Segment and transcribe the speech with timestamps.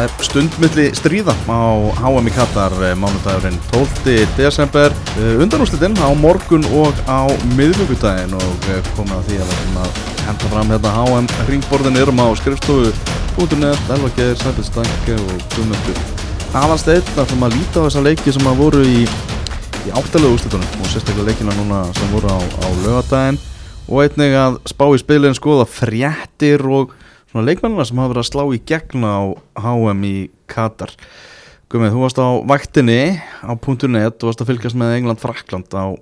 [0.00, 4.14] Það er stundmilli stríða á HM í Katar eh, mánudagurinn 12.
[4.38, 7.28] desember eh, undanúslitinn á morgun og á
[7.58, 12.00] miðvíkudaginn og eh, komið að því að við erum að henda fram hérna HM ringborðin
[12.00, 12.94] erum á skrifstofu
[13.44, 16.00] út.net, Elvageir, Sæfellstanke og Guðmundur
[16.62, 20.80] Aðalsteinn að það maður líta á þessa leiki sem að voru í, í áttalegu úslitunum
[20.80, 23.42] og sérstaklega leikina núna sem voru á, á lögadaginn
[23.84, 26.96] og einnig að spá í spilin skoða fréttir og
[27.30, 29.18] svona leikmennina sem hafa verið að slá í gegn á
[29.62, 30.14] HM í
[30.50, 30.94] Katar.
[31.70, 33.02] Guðmið, þú varst á vaktinni
[33.46, 35.94] á .net, þú varst að fylgjast með England-Frakland á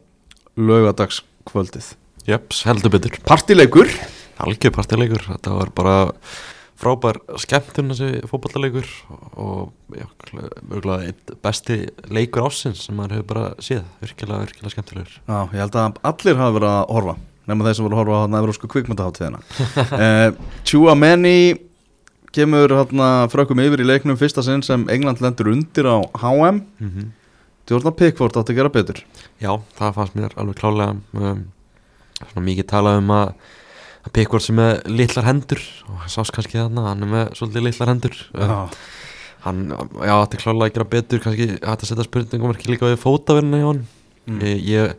[0.58, 1.94] laugadagskvöldið
[2.28, 3.14] Jöps, heldur betur.
[3.24, 3.88] Partileikur?
[4.44, 5.94] Algjör partileikur, þetta var bara
[6.78, 8.90] frábær skemmtun þessi fótballleikur
[9.40, 10.04] og já,
[10.36, 11.78] mjögulega besti
[12.12, 15.16] leikur ásins sem maður hefur bara séð, virkilega, virkilega skemmtilegur.
[15.24, 17.16] Já, ég held að allir hafa verið að horfa
[17.48, 20.30] nema þeir sem voru að horfa á hérna Evrósku kvikmyndaháttíðina uh,
[20.68, 21.38] Chua Menni
[22.36, 26.90] kemur hérna frökkum yfir í leiknum fyrsta sinn sem England lendur undir á HM mm
[26.90, 27.14] -hmm.
[27.68, 29.00] Jordan Pickford átti að gera betur.
[29.42, 31.42] Já, það fannst mér alveg klálega um,
[32.30, 33.32] svona mikið talað um að
[34.12, 37.88] Pickford sem er litlar hendur og það sást kannski þarna, hann er með svolítið litlar
[37.92, 38.16] hendur.
[38.32, 38.70] Um,
[39.44, 39.60] hann,
[40.00, 43.60] já, átti klálega að gera betur kannski hætti að setja spurningum ekki líka við fótaverðina
[43.60, 43.82] hjá hann
[44.26, 44.40] mm.
[44.64, 44.94] ég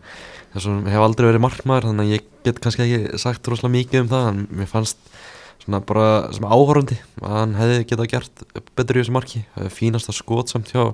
[0.53, 4.03] þess að hef aldrei verið markmaður þannig að ég get kannski ekki sagt rosalega mikið
[4.03, 5.11] um það en mér fannst
[5.59, 8.43] svona bara sem áhorfandi að hann hefði getað gert
[8.77, 9.43] betur í þessu marki.
[9.75, 10.93] Fínasta skot samt hjá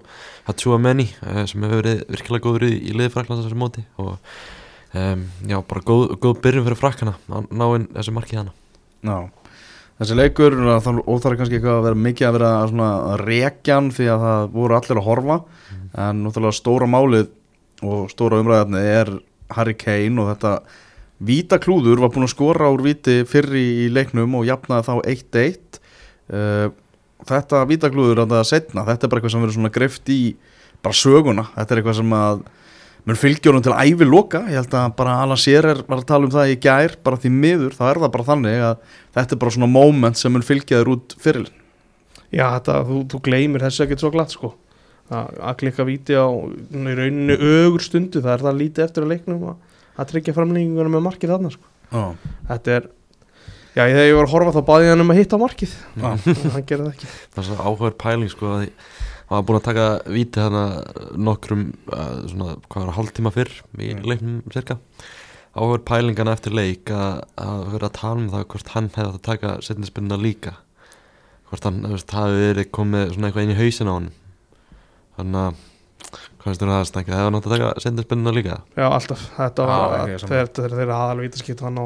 [0.49, 3.85] Hatsua Menni sem hefur verið virkilega góður í, liðfræklands þessu móti.
[4.01, 4.15] Og
[4.97, 8.55] um, já, bara góð, góð byrjun fyrir frakkana að ná inn þessu marki hana
[9.05, 9.29] Já,
[10.01, 14.51] þessi leikur óþarf kannski eitthvað að vera mikið að vera svona rekjan því að það
[14.57, 15.39] voru allir að horfa.
[15.45, 15.87] Mm.
[16.05, 17.31] en náttúrulega stóra málið
[17.85, 19.11] og stóra umræðarni er
[19.53, 20.57] Harry Kane og þetta
[21.25, 25.79] Víta klúður var búin að skora úr viti fyrri í leiknum og jafnaði þá 1-1
[26.35, 26.73] uh,
[27.25, 30.19] Þetta Víta klúður að það setna, þetta er bara eitthvað sem verður svona greft í
[30.83, 32.43] bara söguna, þetta er eitthvað sem að
[33.05, 36.33] mun fylgjónum til ævi loka, ég held að bara Alan Shearer var að tala um
[36.33, 38.75] það í gær bara því miður, þá er það bara þannig að
[39.17, 41.63] þetta er bara svona moment sem mun fylgjaður út fyrirlin
[42.33, 44.51] Já, þetta, þú, þú gleymir þessu ekkert svo glatt sko
[45.13, 49.47] að, klikka víti á í rauninu ögur stundu, það er það lítið eftir að leiknum
[49.51, 49.63] að
[49.95, 51.73] að tryggja framlýningunum með markið þarna sko.
[51.95, 52.13] oh.
[52.49, 52.87] þetta er
[53.75, 56.15] já, þegar ég var að horfa þá baði hann um að hitta markið oh.
[56.55, 59.67] hann gerði það ekki það er svo áhugaður pæling sko að hann var búin að
[59.69, 60.65] taka víti þarna
[61.27, 64.03] nokkrum uh, svona, hvað var það, hálftíma fyrr í mm.
[64.11, 64.77] leiknum cirka
[65.55, 67.23] áhugaður pælingana eftir leik að,
[67.71, 70.57] vera að tala um það hvort hann hefði að taka setnispinnuna líka
[71.49, 74.11] hvort hann, hafi verið komið svona eitthvað inn í hausin á hann
[75.19, 75.63] þannig að
[76.45, 77.11] Hvað finnst þú að það stengja?
[77.11, 81.79] Það hefur náttúrulega taka sendinsbyrnuna líka Já, alltaf, þetta var þegar þeirra aðalvíta skipt hann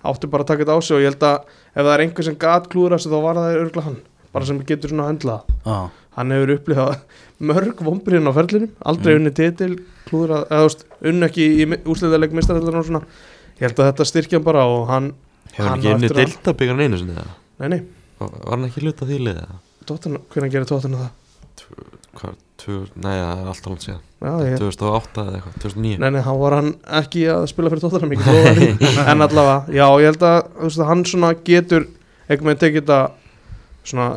[0.00, 1.36] áttu bara að taka þetta á sig og ég held að
[1.70, 3.98] ef það er einhver sem gat klúðrast þá var það örgla hann
[4.34, 5.36] bara sem getur svona að höndla
[5.68, 5.86] ah.
[6.16, 6.96] hann hefur upplifað
[7.50, 9.20] mörg vombriðin á ferlinum, aldrei mm.
[9.20, 9.70] unni titil
[10.08, 13.02] klúðra, eða unni ekki í úsliðaleg mistaröldunar og svona
[13.60, 15.12] ég held að þetta styrkja bara og hann
[15.50, 17.32] Hefur hann ekki unni deltabíkan einu sinni það?
[17.60, 17.80] Nei, nei
[18.20, 19.46] Var hann ekki hluta því liða?
[19.90, 21.14] Hvernig gerir tóttina það?
[22.18, 22.38] Hvað?
[23.00, 24.00] Nei, það er alltaf langt síðan.
[24.20, 28.10] Já, 2008 eða eitthvað, 2009 Nei, nei, hann var hann ekki að spila fyrir tóttunum
[29.14, 31.86] en allavega, já, ég held að veist, hann svona getur
[32.26, 32.98] eitthvað með tekið þetta
[33.90, 34.08] svona,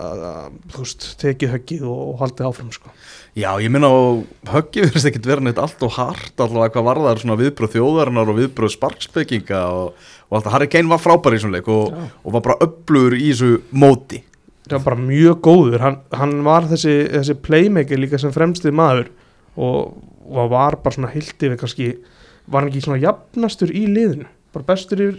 [0.73, 2.91] þú veist, tekið höggið og, og haldið áfram, sko.
[3.39, 3.95] Já, ég minna á
[4.57, 8.33] höggið verðist ekkit vera neitt allt og hart allavega hvað var það svona viðbröð þjóðarinnar
[8.33, 12.35] og viðbröð sparkspekinga og, og alltaf Harry Kane var frábær í svona leik og, og
[12.35, 14.19] var bara öflugur í þessu móti
[14.67, 15.83] það var bara mjög góður.
[15.83, 19.09] Hann, hann var þessi, þessi playmaker líka sem fremstið maður
[19.55, 19.95] og,
[20.29, 21.89] og var bara svona hildi við kannski,
[22.47, 25.09] var hann ekki svona jafnastur í liðinu, bara bestur í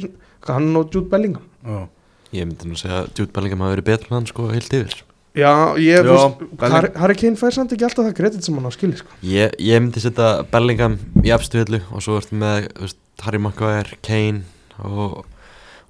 [0.49, 1.45] hann og Jude Bellingham?
[1.65, 1.89] Oh.
[2.35, 5.03] ég myndi nú segja að Jude Bellingham hafi verið betur en hann sko hildi yfir.
[5.35, 6.43] Já, ég, veist,
[6.95, 9.17] Harry Kane fær samt ekki alltaf það kredit sem hann á skilji sko.
[9.27, 10.95] ég, ég myndi setja Bellingham
[11.27, 14.45] í afstuðlu og svo ertu með veist, Harry Maguire, Kane
[14.79, 15.25] og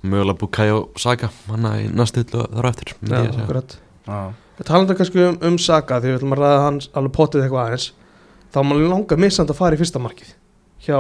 [0.05, 3.77] mögulega Bukayo Saka manna í næstu hillu þar á eftir Já, akkurat.
[4.55, 7.45] Við talum þetta kannski um, um Saka því við ætlum að ræða hans alveg potið
[7.45, 7.91] eitthvað aðeins.
[8.55, 10.33] Þá er maður langa missand að fara í fyrsta markið
[10.87, 10.99] hjá,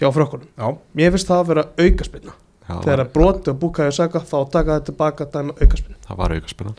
[0.00, 0.78] hjá frökkunum.
[0.98, 2.38] Mér finnst það að vera aukaspilna
[2.68, 6.34] þegar að broti og Bukayo Saka þá taka þetta tilbaka að dæma aukaspilna Það var
[6.36, 6.74] aukaspilna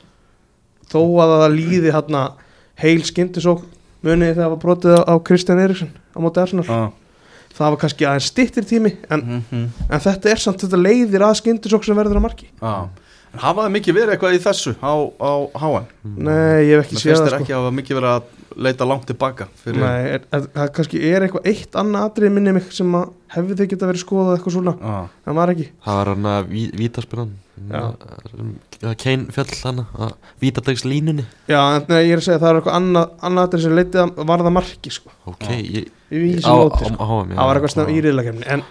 [0.94, 2.24] Þó að það líði hérna
[2.80, 3.64] heil skindisók
[4.04, 6.68] munið þegar það var brotið á Kristján Eriksson á móti Arsenal
[7.54, 9.88] það var kannski aðeins stittir tími en, mm -hmm.
[9.90, 12.86] en þetta er samt þetta leiðir að skindisokk sem verður að marki ah.
[13.34, 15.86] En hafaði mikið verið eitthvað í þessu á, á HM?
[16.22, 17.24] Nei, ég hef ekki séð það sko.
[17.24, 18.24] Það finnst ekki að hafa mikið verið að
[18.68, 19.82] leita langt tilbaka fyrir...
[19.82, 20.20] Nei,
[20.54, 22.98] það kannski er eitthvað eitt annað atrið minni mig sem
[23.34, 25.08] hefði þið geta verið skoðað eitthvað svona ah.
[25.26, 27.34] en var ekki Það var hann að vítaspinnan
[29.02, 30.14] Kane fjöll hann að
[30.44, 33.50] vítadegs línunni Já, en nei, ég er að segja að það er eitthvað annað, annað
[33.50, 37.08] atriði sem leitið að varða marki sko, ok, ég, í á, móti sko.
[37.34, 37.94] það var eitthvað snöð já.
[37.98, 38.64] í riðlakefni en,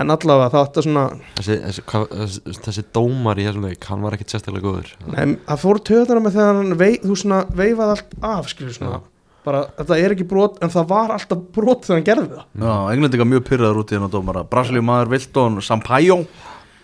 [0.00, 1.04] en allavega það átti svona
[1.38, 5.36] þessi, þessi, hvað, þessi, þessi dómar í þessum leik hann var ekkit sérstaklega góður nei,
[5.48, 9.00] það fór töðana með þegar hann vei, þú svona veifaði allt af skilur svona Já.
[9.48, 12.74] bara þetta er ekki brot en það var alltaf brot þegar hann gerði það Já,
[12.94, 16.20] englendinga mjög pyrraður út í hennar dómara Brasilíu maður Vilton Sampaio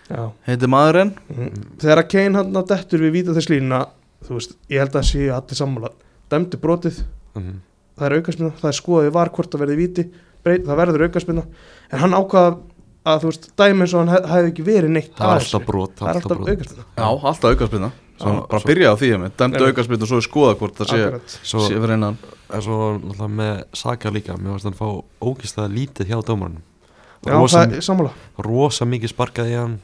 [0.07, 0.23] Já.
[0.47, 1.63] heiti maðurinn Mhm.
[1.83, 3.79] þegar að Kane hann að dettur við víta þess lína
[4.27, 5.89] þú veist, ég held að séu allir sammála
[6.31, 7.01] dæmdi brotið,
[7.37, 7.57] Mhm.
[7.97, 10.07] Það er aukarsminna það er skoðið var hvort það verði víti
[10.45, 11.45] breyt, það verður aukarsminna
[11.91, 12.57] en hann ákvaða
[13.07, 15.47] að þú veist, dæmi eins og hann hef, hefði ekki verið neitt það að þessu.
[15.55, 18.95] alltaf brot það er alltaf aukarsminna Já, alltaf aukarspinna Svo Já, bara svo- byrja á
[18.97, 21.35] því að mig Dæmdu aukarspinna og svo er skoða hvort það sé, Akkurat.
[21.45, 22.15] svo, sé fyrir innan.
[22.49, 24.87] En svo náttúrulega með Saka líka mér varst hann fá
[25.21, 26.63] ógistlega lítið hjá dómarinn
[27.27, 28.11] Já, rosa, það er sammála.
[28.45, 29.77] rosa mikið sparkaði hann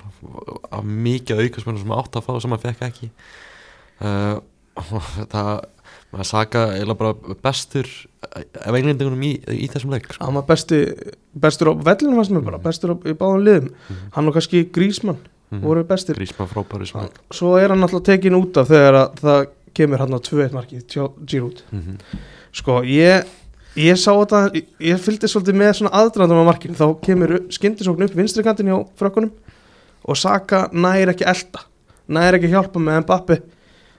[0.71, 3.09] af mikið aukasmennu sem átt að fá sem hann fekk ekki.
[4.01, 4.41] Uh,
[5.33, 5.51] það
[6.13, 7.87] maður Saka eiginlega bara bestur
[8.33, 10.23] ef englendingunum í, í þessum leik sko.
[10.25, 10.79] hann var besti,
[11.35, 14.11] bestur á vellinu mér bara, bestur á, í báðum liðum Mhm.
[14.15, 15.17] hann og kannski Grísmann
[15.51, 15.61] Mhm.
[15.61, 19.15] voru bestir Grísmann frábæri sem leik svo er hann alltaf tekin út af þegar að
[19.19, 20.85] það kemur hann á 2-1 markið
[21.25, 21.97] Giroud Mhm.
[22.53, 23.25] sko ég
[23.75, 28.03] ég sá þetta, ég, ég fylgdi svolítið með svona aðdrandum á markinu, þá kemur skindisókn
[28.03, 29.31] upp vinstri kantin hjá frökkunum
[30.05, 31.59] og Saka nær ekki elda
[32.07, 33.41] nær ekki hjálpa með Mbappi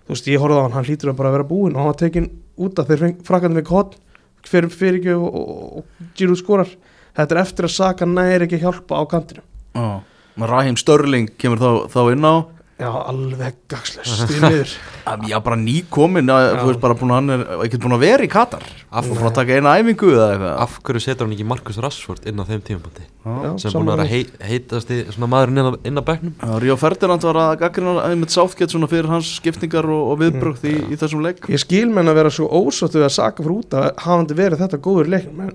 [0.05, 2.01] þú veist, ég horfði á hann, hann hlýtur að bara vera búinn og hann var
[2.01, 2.31] tekin
[2.61, 3.97] út af þegar frakkandi með kott
[4.45, 5.85] fyrir fyrirgjöf og,
[6.19, 6.73] Giroud skorar.
[7.15, 10.03] Þetta er eftir að Saka nær ekki hjálpa á kantinu Já,
[10.51, 12.35] Rahim Störling kemur þá, þá inn á
[12.81, 14.73] já, alveg gagslöst í miður.
[15.29, 18.31] Já, bara nýkomin, þú veist bara búin að hann er ekkert búin að vera í
[18.33, 18.65] Katar.
[18.89, 20.55] Af- og frá að taka eina æfingu eða eitthvað.
[20.65, 23.05] Af hverju setur hann ekki Marcus Rashford inn á þeim tímapunkti?
[23.25, 26.35] Já, sem búin að vera hei, heitast í svona maðurinn inn á, inn á bekknum.
[26.41, 30.65] Já, Ríó Ferdinand var að gaggrina einmitt Southgate svona fyrir hans skiptingar og, og viðbrökt
[30.69, 31.45] í, í þessum leik.
[31.53, 34.65] Ég skil menn að vera svo ósáttu við að Saka fyrir út að hafandi verið
[34.65, 35.55] þetta góður í leiknum en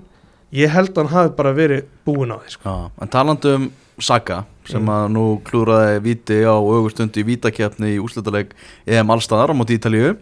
[0.52, 2.74] ég held að hann hafi bara verið búinn á því sko.
[3.00, 3.70] En talandi um
[4.00, 4.88] Saga sem Mm.
[4.88, 8.52] að nú klúraði viti á augustund í vítakefni í úslitaleg
[8.86, 10.16] EM allstaðar á móti Ítalíu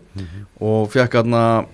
[0.61, 1.67] og fekk hérna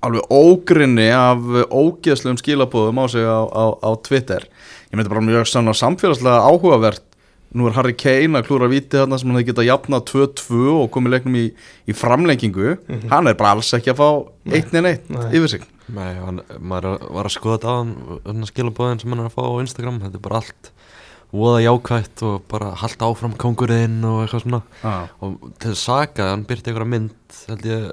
[0.00, 1.36] alveg ógrinni af
[1.68, 4.46] ógeðslegum skilabóðum á sig á, á, á Twitter.
[4.90, 7.02] Ég myndi bara mjög sann samfélagslega áhugavert.
[7.52, 10.90] Nú er Harry Kane að klúra viti þarna sem hann hefði getað jafnað 2-2 og
[10.94, 11.44] komið leiknum í,
[11.90, 12.78] í framlengingu.
[13.10, 14.08] Hann er bara alls ekki að fá
[14.54, 15.26] eitt neinn eitt Nei.
[15.34, 17.78] yfir sig Nei, hann, maður var að skoða þetta á
[18.28, 20.70] hann skilabóðin sem hann er að fá á Instagram þetta er bara allt
[21.30, 25.10] voða jákvætt og bara halda áfram kongurinn og eitthvað svona ah.
[25.22, 27.90] og til Saka, hann byrti einhverja mynd held ég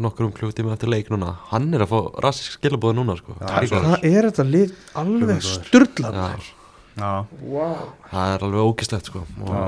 [0.00, 3.36] nokkur um klukkutíma eftir leik núna hann er að fá rassísk skilabóði núna sko.
[3.38, 6.26] Já, það, er, þetta lið alveg sturlað já,
[6.96, 7.12] Já.
[7.44, 7.86] wow.
[8.10, 9.64] það er alveg ógislegt sko, og Já.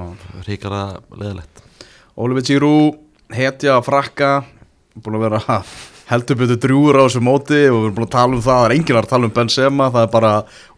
[0.48, 1.64] ríkar að leðilegt
[2.22, 2.98] Oliver Giroud,
[3.32, 4.34] hetja frakka
[4.98, 5.62] búin að vera
[6.12, 8.66] heldur betur drúur á þessu móti og við erum búin að tala um það, það
[8.68, 10.32] er enginn að tala um Benzema það er bara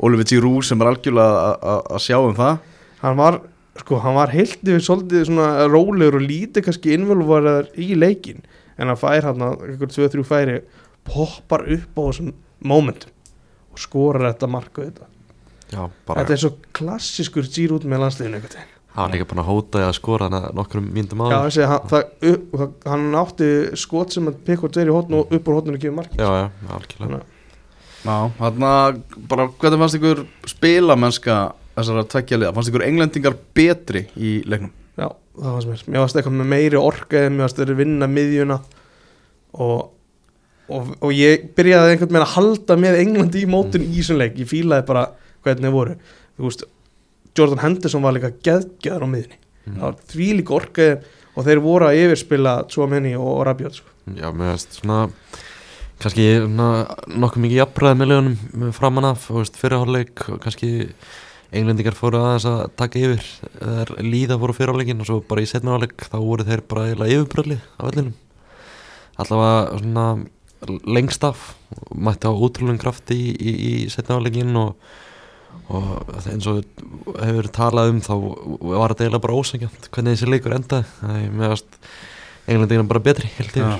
[0.07, 2.59] Oliver Giroud sem er algjörlega að- að að sjá um það.
[3.05, 3.41] Hann var
[3.81, 8.43] sko, hann var heilt yfir svolítið svona rólegur og lítið kannski innvölvarar í leikin
[8.79, 10.61] en hann fær hann að einhver 2-3 færi
[11.05, 12.33] poppar upp á þessum
[12.65, 13.11] momentum
[13.75, 15.11] og skorar þetta marka þetta
[15.75, 18.55] Já, bara, Þetta er svo klassiskur Giroud með landsliðinu einhvern
[18.95, 21.47] hann var líka búin að hóta í að skora hann nokkrum myndum Já, áður.
[21.49, 23.49] þessi, hann, það, það, hann átti
[23.83, 26.45] skot sem að Pickford er í hótnu og upp úr hótnu kemur mark Já, já,
[26.77, 27.21] algjörlega.
[28.05, 28.71] Já, þarna
[29.33, 31.39] bara hvernig fannst ykkur spilamennska
[31.75, 34.71] þessara tveggja liða, fannst ykkur englendingar betri í leiknum?
[34.95, 35.09] Já,
[35.41, 35.83] það fannst mér.
[35.89, 38.59] Mér fannst eitthvað með meiri orka eða mér fannst þeir vinna miðjuna.
[39.65, 39.81] Og,
[40.69, 44.39] og, og ég byrjaði einhvern veginn að halda með Englandi í mótun í þessum leik.
[44.43, 45.05] Ég fílaði bara
[45.47, 45.97] hvernig þeir voru.
[46.37, 46.65] Þú veist,
[47.35, 49.79] Jordan Henderson var líka geðgeðar á miðjunni Mm.
[49.79, 50.87] Það var því líka orka
[51.35, 53.93] og þeir voru að yfirspila Tsuameni og Rabiot sko.
[54.13, 54.99] Já, mér veist svona
[56.03, 56.67] kannski svona,
[57.09, 60.71] nokkuð mikið jafnræði með lögunum framan af og fyrirháleik og kannski
[61.55, 63.25] englendingar fóru aðeins að taka yfir
[63.55, 67.59] þegar líða fóru fyrirháleikin og svo bara í setnaháleik þá voru þeir bara eiginlega yfirbröðli
[67.63, 68.15] á vellinum
[69.23, 70.07] allavega svona
[70.85, 71.55] lengst af
[71.95, 74.75] mætti á útrúlega krafti í, í, í setnaháleikin og,
[75.75, 76.65] og eins og
[77.19, 80.91] hefur talað um þá var þetta eiginlega bara ósækjant hvernig þessi leikur endaði.
[81.01, 81.65] Það er með að
[82.45, 83.31] englendingar bara betri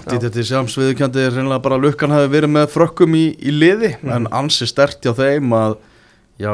[0.09, 3.93] Dítið Sjams viðurkjandi er reynilega bara að lukkan hafi verið með frökkum í, í liði
[4.09, 5.77] en ansi stert hjá þeim að
[6.41, 6.53] já,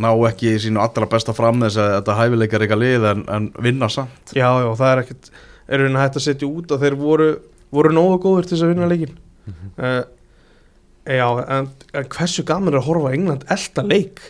[0.00, 3.90] ná ekki sínu allra besta fram þess að þetta hæfileikar eitthvað lið en, en vinna
[3.92, 4.32] samt.
[4.32, 5.30] Já, já, það er ekkert
[5.68, 7.30] er að hægt að setja út og þeir voru,
[7.74, 9.16] voru nógu góður til þess að vinna leikin
[9.78, 10.02] uh,
[11.04, 14.22] Já, en, en hversu gaman er að horfa á England elda leik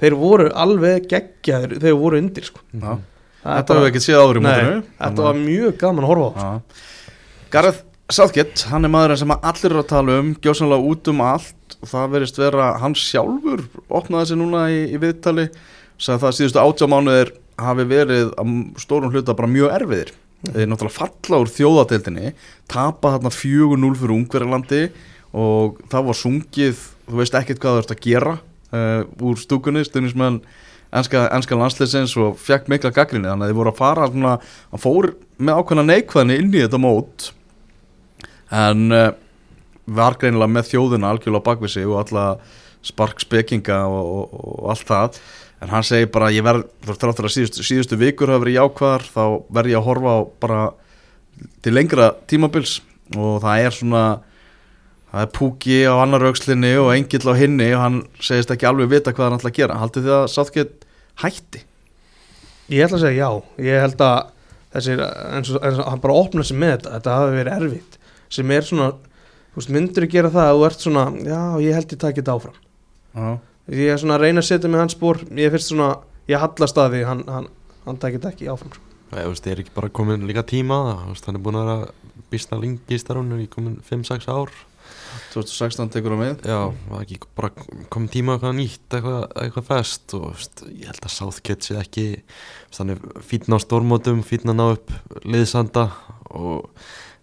[0.00, 2.64] þeir voru alveg geggjaður þeir voru undir sko.
[2.72, 2.96] Já.
[3.40, 4.80] Þetta hefur við ekkert séð áður í mótinu.
[5.00, 6.50] Þetta var mjög gaman að horfa á Já.
[7.50, 11.76] Gareth Southgate, hann er maðurinn sem allir eru að tala um, gjósanlega út um allt.
[11.80, 15.46] Og það verist vera hann sjálfur opnaði sig núna í, í viðtali.
[16.00, 17.30] Sagði það að síðustu átjá mánuðir
[17.60, 18.50] hafi verið að
[18.82, 20.12] stórum hluta bara mjög erfiðir.
[20.50, 22.32] Þeir náttúrulega falla úr þjóðadeildinni
[22.72, 24.82] tapa þarna 4-0 fyrir Ungverjalandi
[25.36, 28.32] og það var sungið þú veist ekkert hvað það ert að gera
[28.74, 30.40] uh, úr stúkunni, stundismenn
[30.96, 34.36] enska, enska landsleisins og fekk mikla gaggrinni þannig að þeir voru að fara svona,
[34.70, 37.30] að fór með ákveðna neikvæðni inn í þetta mót.
[38.50, 39.10] En uh,
[39.90, 42.26] var greinilega með þjóðuna algjörlega bakvið sig og alla
[42.86, 45.20] sparkspekinga og, og, og allt það.
[45.60, 49.24] En hann segir bara ég verð, þráttur að síðustu, síðustu vikur hafa verið jákvæðar þá
[49.52, 50.60] verð ég að horfa á bara
[51.60, 52.78] til lengra tímabils.
[53.18, 54.04] Og það er svona
[55.10, 58.92] það er púki á annar aukslinni og engill á hinni og hann segist ekki alveg
[58.92, 59.78] vita hvað hann ætla að gera.
[59.80, 60.90] Haldið þið að Southgate
[61.24, 61.62] hætti?
[62.70, 64.18] Ég ætla að segja já, ég held að
[64.74, 67.96] þessir, eins og, eins og hann bara opna sig með þetta, þetta hafi verið erfitt.
[68.30, 68.90] Sem er svona,
[69.50, 72.22] þú veist, myndur að gera það að þú ert svona, já, ég held ég takið
[72.22, 72.60] þetta áfram.
[73.10, 73.26] Já,
[73.80, 75.90] ég er svona að reyna að setja mig hans spór ég finnst svona,
[76.30, 77.50] ég hallast að því hann, hann,
[77.88, 78.86] hann takið þetta ekki áfram sko.
[79.10, 81.44] Nei, þú veist, ég er ekki bara komin líka tíma það, þú veist, hann er
[81.48, 84.54] búin að vera býsta lengi í starfunum, ég komin 5-6 ár
[85.34, 86.60] 2016 tekur hann við Já,
[87.00, 87.52] ekki bara
[87.92, 92.06] komin tíma eitthvað nýtt, eitthvað, eitthvað fest og veist, ég held að Southgate sé ekki
[92.20, 94.92] er fítna á stórmótum fítna ná upp
[95.24, 95.88] liðsanda
[96.30, 96.70] og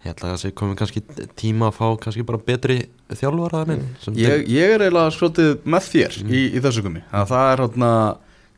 [0.04, 1.02] ég held að það sé komin kannski
[1.40, 2.78] tíma að fá kannski bara betri
[3.10, 4.16] þjálfaraðaninn mm.
[4.20, 6.32] ég, ég er eiginlega svolítið með þér Mm.
[6.32, 7.92] í, í þessu gumi að það er hérna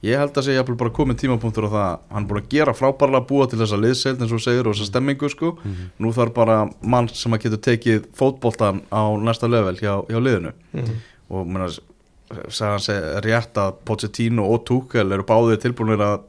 [0.02, 3.26] ég held að segja bara komin tímapunktur á það hann er búin að gera frábærlega
[3.28, 5.90] búa til þessa liðseild eins og segir og þessa stemmingu sko Mhm.
[6.00, 10.52] nú þarf bara mann sem að getur tekið fótboltan á næsta level hjá, hjá liðinu
[10.73, 10.95] mm.
[11.30, 16.21] og mér hann segja rétt að Pochettino og Tuchel eru báðið tilbúinir að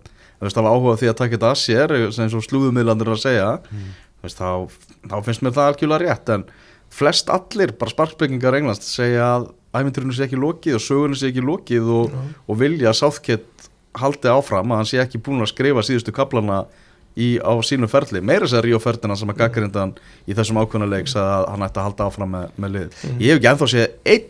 [0.41, 3.59] veist, hafa áhuga því að taka þetta að sér sem svo slúðumidlandir eru að segja
[3.71, 3.91] Mm.
[4.23, 4.67] veist, þá,
[5.07, 6.43] þá finnst mér það algjörlega rétt en
[6.91, 11.39] flest allir, bara sparkbyggingar englast segja að æfinturinu sé ekki lokið og sögunu sé ekki
[11.45, 12.11] lokið og,
[12.49, 13.45] og vilja að Southgate
[13.99, 16.61] haldi áfram að hann sé ekki búin að skrifa síðustu kaplana
[17.19, 19.95] í, á sínu ferli, meira sér Ríó Ferdinand sem að gaggrindan
[20.27, 23.17] í þessum ákveðnuleik sagði að hann ætti að halda áfram með, með lið Mhm.
[23.19, 24.29] ég hef ekki ennþá séð einn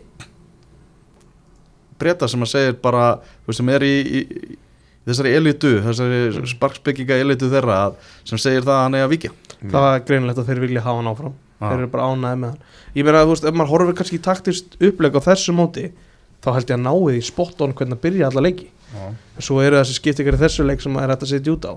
[2.02, 3.04] breyta sem að segir bara
[3.44, 4.58] þú veist sem er í, í, í
[5.06, 7.96] þessari elitu, þessari sparksbygginga elitu þeirra að,
[8.28, 10.98] sem segir það að hann er að vikja það var greinilegt að þeir vilja hafa
[11.02, 11.34] hann áfram.
[11.62, 11.68] Já.
[11.70, 12.62] þeir eru bara ánæði með hann.
[12.98, 15.84] Ég meina að þú veist, ef maður horfir kannski taktist uppleg á þessu móti,
[16.42, 19.60] þá held ég að náið í spot on hvernig að byrja alla leiki en svo
[19.64, 21.72] eru þessi skiptingar í þessu leik sem er hægt að setja út á.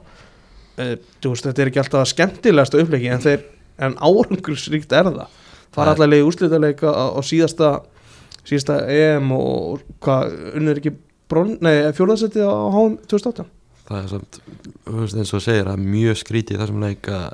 [0.76, 0.94] Uh,
[1.24, 3.46] veist, þetta er ekki alltaf skemmtilegasta upplegi en, þeir,
[3.80, 5.42] en árangurssríkt er það.
[5.76, 7.74] Það er- allar leik úrslitaleika á, á síðasta
[8.46, 10.94] síðasta EM og hvað, unnur ekki
[11.26, 13.48] fjóðarsettið á HM 2018
[13.86, 14.40] það er samt,
[15.20, 17.26] eins og segir að mjög skrítið þessum leik að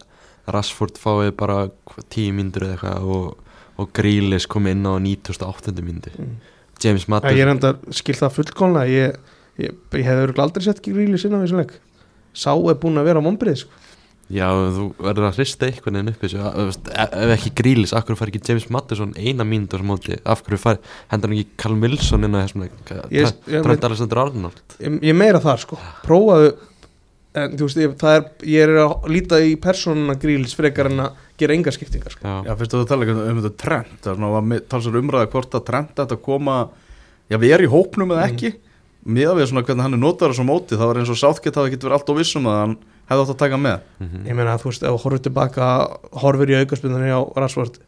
[0.52, 1.66] Rashford fái bara
[2.12, 5.76] tíu myndur eða eitthvað og, og Grealish kom inn á 98.
[5.86, 6.12] myndi.
[6.18, 6.34] Mm.
[6.82, 9.20] James Ja, Mattis ég er enda skilt það fullkomlega ég,
[9.60, 11.78] ég, ég hef örugglega aldrei sett gríli sinna við þessum leik.
[12.32, 13.80] Sá er búinn að vera mombrið sko.
[14.32, 18.06] Já, þú verður að hrista einhvern veginn upp þessu, þú veist, ef ekki Grealish af
[18.08, 20.78] hverju fær ekki James Mattisson eina mínútur á móti, af hverju fær,
[21.12, 22.64] hendur hann ekki Callum Wilson inn á þessum
[23.52, 24.62] Trent Alexander Arnold?
[24.80, 25.82] Ég, ég meira þar sko.
[26.06, 26.54] Prófaðu
[27.32, 31.06] En þú veist, ég, það er, ég er að líta í persónuna grílis frekar en
[31.06, 32.26] að gera enga skiptingar sko.
[32.28, 35.30] Já, Já, fyrst að þú tala um þetta trend það er svona að talsar umræða
[35.32, 36.58] hvort að trend þetta koma,
[37.32, 38.52] já við erum í hópnum eða ekki,
[39.06, 41.72] miða við svona hvernig hann er notaður svo móti, það var eins og Southgate hafi
[41.72, 42.76] ekki verið allt og vissum að hann
[43.10, 44.28] hefði átt að taka með mhm.
[44.30, 45.72] Ég meina að þú veist, ef þú horfir tilbaka
[46.24, 47.82] horfir í aukarspindunni á Rashford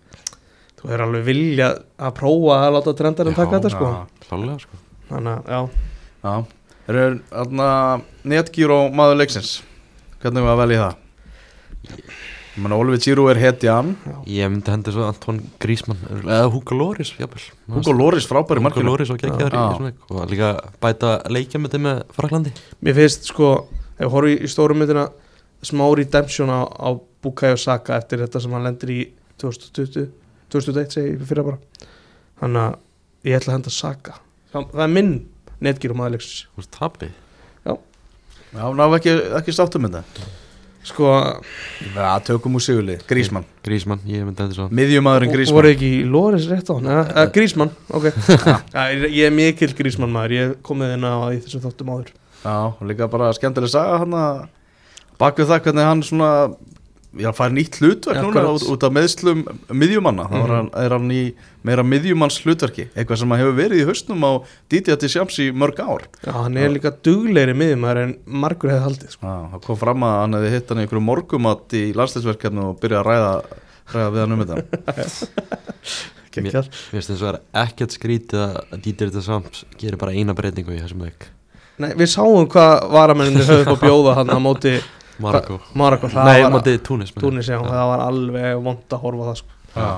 [0.84, 4.82] Þú er alveg vilja að prófa að láta trendarinn taka þetta sko Já, klálega sko
[5.14, 5.62] Þannig að, já,
[6.24, 6.34] já.
[6.84, 7.70] Það eru þarna
[8.34, 9.54] netgýr og maður leiksins
[10.24, 11.00] hvernig var að velja það?
[12.54, 13.96] Oliver Giroud er hetjan
[14.30, 17.48] Ég myndi hendi svo Anton Griezmann eða Hugo Loris, jafnvel.
[17.74, 19.64] Hugo Loris frábæri Hugo Loris og geggjaður í Já.
[19.72, 20.04] þessum leik.
[20.10, 20.52] Og líka
[20.84, 22.54] bæta leikja með þeim með Fraklandi
[22.86, 23.50] mér finnst sko
[23.98, 25.08] ef við horfum í stóru myndina
[25.66, 26.90] smá redemption á, á
[27.24, 29.02] Bukayo Saka eftir þetta sem hann lendir í
[29.42, 30.12] 2020
[30.54, 31.90] 2001 segi ég fyrir bara.
[32.44, 34.18] Þannig að ég ætla að henda Saka.
[34.54, 35.14] Það, er minn
[35.64, 37.10] netgýr og maðurleiksins Þú veist, tappi
[38.54, 40.04] Já, ná ekki, ekki státtum þetta
[40.84, 41.12] sko,
[41.96, 43.46] Já, tökum úr sigurli, Grísmann.
[43.64, 44.68] Griezmann, ég myndi hendi svo.
[44.72, 45.70] Miðjumadurinn voru Grísmann.
[45.72, 46.90] ekki í Loris rétt á hann?
[46.96, 48.10] Eða Grísmann, ok.
[48.92, 52.12] Ég, ég er mikil Grísmann maður, ég komið inn á í þessum þáttum áður.
[52.44, 54.44] Já, og líka bara skemmtileg saga hann að
[55.22, 56.30] bak við það hvernig hann svona
[57.20, 60.26] já, fær nýtt hlutverk Já, núna út, út af meðslum miðjumanna.
[60.32, 61.22] Þá hann, er hann í
[61.66, 64.32] meira miðjumanns hlutverki eitthvað sem hefur verið í haustnum á
[64.72, 66.08] Didi Sjams í mörg ár.
[66.24, 69.28] Já, hann er líka duglegri miðjumæður en margur hefði haldið sko.
[69.30, 72.82] Já, það kom fram að hann hefði hitt hann í einhverju morgumat í landsleisverkefni og
[72.82, 73.62] byrjaði að ræða,
[73.94, 75.14] ræða við hann um þetta.
[76.34, 80.80] Mér mér finnst þess að ekkert skrítið að de Sams gerir bara eina breytingu í
[80.82, 81.28] þessum leik.
[81.82, 84.76] Nei, við sáum hvað varamenninir höfðu bjóða hann á móti
[85.22, 85.60] Marokko.
[85.78, 87.14] Marokko Nei, það var móti Túnis.
[87.14, 89.58] Túnis, já, það var alveg vond að horfa það sko.
[89.76, 89.90] Já.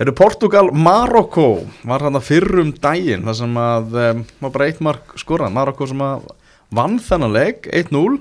[0.00, 1.46] Herru, Portugal, Marokko
[1.84, 5.52] var hann að fyrrum daginn þar sem að um, var bara eitt mark skorað.
[5.52, 6.30] Marokko sem að
[6.72, 8.20] vann þennan leik 1-0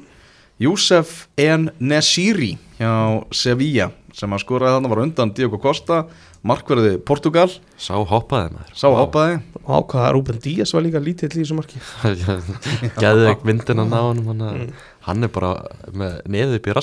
[0.59, 2.91] Youssef En Nesiri hjá
[3.31, 6.01] Sevilla sem að skoraði þannig var undan Diogo Costa.
[6.39, 7.49] Markverði Portugal.
[7.79, 8.75] Sá hoppaði maður.
[8.79, 9.39] Sá hoppaði.
[9.59, 11.81] Og ákvaða Rúben Díaz var líka lítill í þessu marki.
[13.03, 14.69] Gæði ekki myndin að ná honum hann, Mm.
[15.09, 15.49] Hann er bara
[15.91, 16.75] með neðu upp í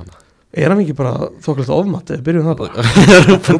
[0.00, 0.14] hann.
[0.56, 2.72] Er hann ekki bara þokkvæmt ofmatt við byrjum það bara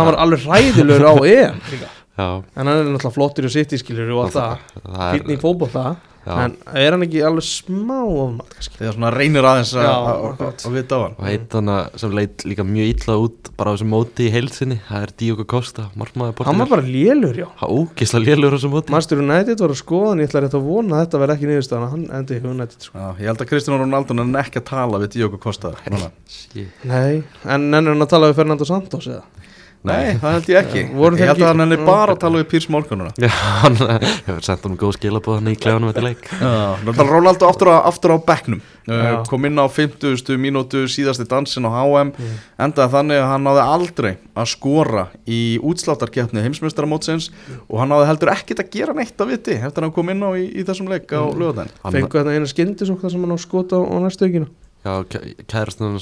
[0.00, 1.88] hann var alveg ræðilegur á EM líka.
[2.16, 5.08] Já, en hann er náttúrulega flottur í sitt í skilur og allt það, það.
[5.18, 5.96] fínn í fótboll það
[6.26, 6.32] Já.
[6.42, 8.78] en er hann ekki alveg smá ofmatt kannski?
[8.80, 11.12] Þegar svona reynir aðeins að- að að- að vita á hann.
[11.20, 11.70] Og heit hann
[12.02, 15.44] sem leit líka mjög illa út bara á þessum móti í heilsinni það er Diogo
[15.44, 17.46] Costa, margmaður hann Portugal var bara lélur já.
[17.60, 18.90] Hann ógisla lélur á þessum móti.
[18.90, 21.50] Master United var að skoða hann, ég ætla rétt að vona að þetta verði ekki
[21.52, 22.98] niðurstaðan, hann endi í United sko.
[22.98, 25.74] Já, ég held að Kristján Ronaldo er ekki að tala við Diogo Costa.
[26.82, 29.22] Nei, en ennur hann að tala við Fernando Santos eða?
[29.86, 32.48] Nei, það held ég ekki Voru Ég held að hann er bara að tala við
[32.50, 33.28] Pírs Morgan núna Já,
[33.62, 37.76] hann hefur sendt honum góð skilabóð hann í klefanum eftir leik Náttúrulega Ronaldo aftur á,
[37.86, 39.14] aftur á bekknum uh, Já.
[39.30, 40.36] kom inn á 50.
[40.42, 42.36] mínútu síðasti dansin á HM Mm.
[42.64, 47.26] endaði þannig að hann náði aldrei að skora í útsláttarkeppni heimsmeistaramótsins
[47.68, 50.22] og hann náði heldur ekkit að gera neitt að viti eftir að hann kom inn
[50.24, 51.60] á í, í þessum leik á mm.
[51.82, 54.48] Hann- Fengu þetta eina skyndisók þar sem hann á skota á, á næstu aukinu
[54.86, 54.94] Já,
[55.50, 55.98] kærastan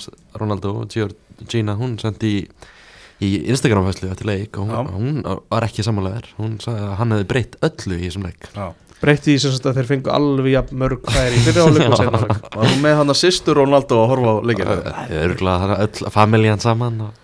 [3.24, 7.16] í, í Instagram-fæslu eftir leik og hún, hún var ekki samanlegar hún sagði að hann
[7.16, 8.48] hefði breytt öllu í þessum leik.
[8.54, 8.66] Já.
[9.04, 12.20] Breytti því sem sagt að þeir fengu alveg jafn mörg færi fyrir áleik og senna
[12.22, 15.60] áleik Var hún með hann að sýstur Ronaldo að horfa á leikir Það er örgulega
[15.64, 17.20] þannig að öll familjan saman og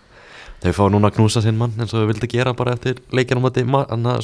[0.61, 3.41] þau fá núna að knúsa sinn mann eins og þau vildi gera bara eftir leikina
[3.41, 3.65] á móti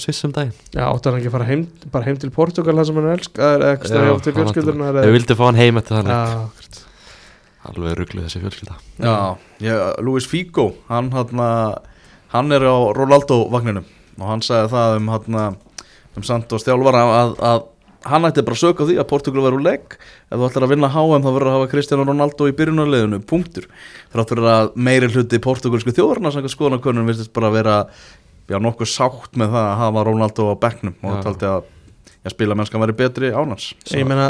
[0.03, 0.53] Svissum daginn.
[0.75, 1.63] Já, áttu hann ekki að fara heim,
[1.95, 5.15] bara heim til Portugal það sem hann elskar, eða ekki stæði á til fjölskyldurna Þau
[5.17, 6.85] vildi fá hann heim eftir þannig Já,
[7.67, 8.77] Alveg ruggluð þessi fjölskylda.
[9.03, 9.15] Já,
[9.65, 11.45] ég, Luis Figo hann, hann,
[12.35, 13.87] hann er á Ronaldo vagninum
[14.21, 15.57] og hann sagði það um, hann,
[16.17, 17.65] um Santos þjálfara að, að
[18.07, 19.97] hann ætti bara að söka því að Portugal verður legg.
[20.31, 23.67] Ef þú ætlar að vinna HM þá verður að hafa Cristiano Ronaldo í byrjunarleginu, punktur.
[24.15, 27.81] Þrátt fyrir að meiri hluti portugalsku þjórna sem skoðanakönnum virtist bara vera
[28.47, 31.23] já, nokkuð sátt með það að hafa Ronaldo á bekknum og Já.
[31.27, 31.65] taldi að
[32.23, 34.29] já, spila mennskan væri betri ánans ég meina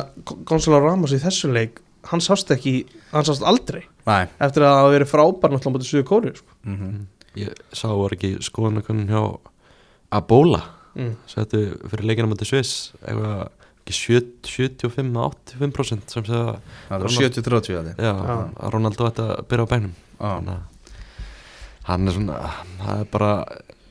[0.48, 2.74] Gonzalo Ramos í þessu leik hann sást ekki,
[3.12, 3.84] hann sást aldrei.
[4.06, 4.24] Nei.
[4.40, 6.50] Eftir að hafa verið frábær náttúrulega á móti Suðu Kóri sko.
[6.64, 7.04] mm
[7.36, 9.22] Ég sá var ekki skoðanakunnum hjá
[10.16, 10.62] Abola
[10.96, 11.10] mm.
[11.28, 11.58] settu
[11.90, 13.50] fyrir leikina á móti Sviss eitthvað
[13.86, 13.92] ekki
[14.96, 16.54] 75-85% sem segja
[16.88, 19.92] Það er 70-30 að Ronaldo ætti að byrja á bænum.
[20.16, 20.50] Að
[21.86, 22.38] hann er svona
[22.80, 23.30] það er bara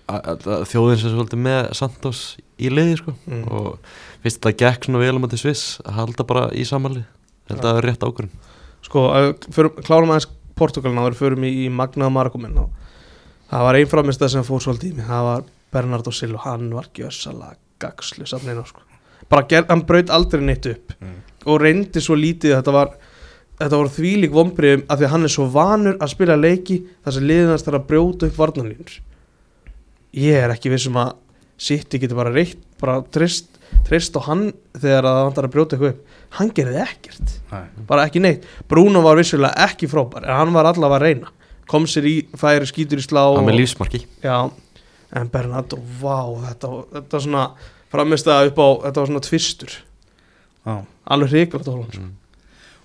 [0.09, 0.25] að-
[0.57, 2.23] að þjóðin sem er svolítið með Santos
[2.59, 3.13] í liði sko.
[3.29, 3.45] Mm.
[3.51, 3.79] og
[4.23, 7.05] fyrst þetta gekk svona vel á móti Sviss að halda bara í samanlið
[7.49, 8.33] held að það er rétt ákvörðun.
[8.85, 9.03] Sko,
[9.55, 12.69] förum, klárum aðeins Portugalina og við förum í, í Magnaða Marakuminn og
[13.49, 16.43] það var einn framist sem fór svolítið í mig, það var Bernardo Silva.
[16.45, 18.81] Hann var gjössalega gagslu safnina sko.
[19.29, 20.93] bara ger, hann braut aldrei neitt upp.
[21.01, 21.21] Mm.
[21.45, 22.53] og reyndi svo lítið.
[22.53, 22.95] Að þetta var
[23.59, 27.15] þetta voru þvílík vombriðum af því að hann er svo vanur að spila leiki þar
[27.15, 28.97] sem liðinast þarf að brjóta upp varnanlínur
[30.19, 31.13] ég er ekki vissum að
[31.55, 33.47] City getur bara reitt bara trist,
[33.87, 37.33] trist á hann þegar að það vantar að brjóta eitthvað upp hann gerði ekkert.
[37.51, 37.63] Nei.
[37.87, 38.45] bara ekki neitt.
[38.69, 41.33] Bruno var vissulega ekki frábær en hann var allavega að reyna.
[41.69, 44.03] Kom sér í, færi skýtur í slá hann með lífsmarki.
[44.23, 44.51] Já,
[45.15, 46.19] en Bernardo, vá
[46.49, 47.47] þetta, þetta svona
[47.93, 49.79] framist að upp á, þetta var svona tvistur.
[50.65, 50.79] Já.
[51.13, 52.13] alveg hrikalegt að hóla mm.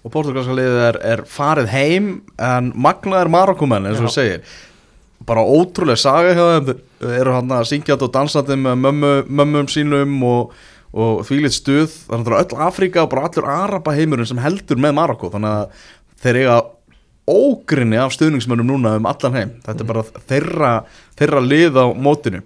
[0.04, 4.58] og portugalska liðið er, er farið heim en magnaðir Marokkumenn eins og þú segir.
[5.28, 6.82] Bara ótrúlega saga hjá þeim.
[7.16, 10.52] Eru hann að syngjast og dansandi með mömmu, mömmum sínum og,
[10.90, 11.94] og þvílitt stuð.
[12.11, 15.88] Þannig að öll Afríka og bara allur Araba heimurinn sem heldur með Marokko þannig að
[16.22, 16.61] þeir eiga
[17.31, 19.53] ógrinni af stuðningsmönnum núna um allan heim.
[19.66, 20.72] Þetta er bara þeirra,
[21.20, 22.42] þeirra lið á mótinu.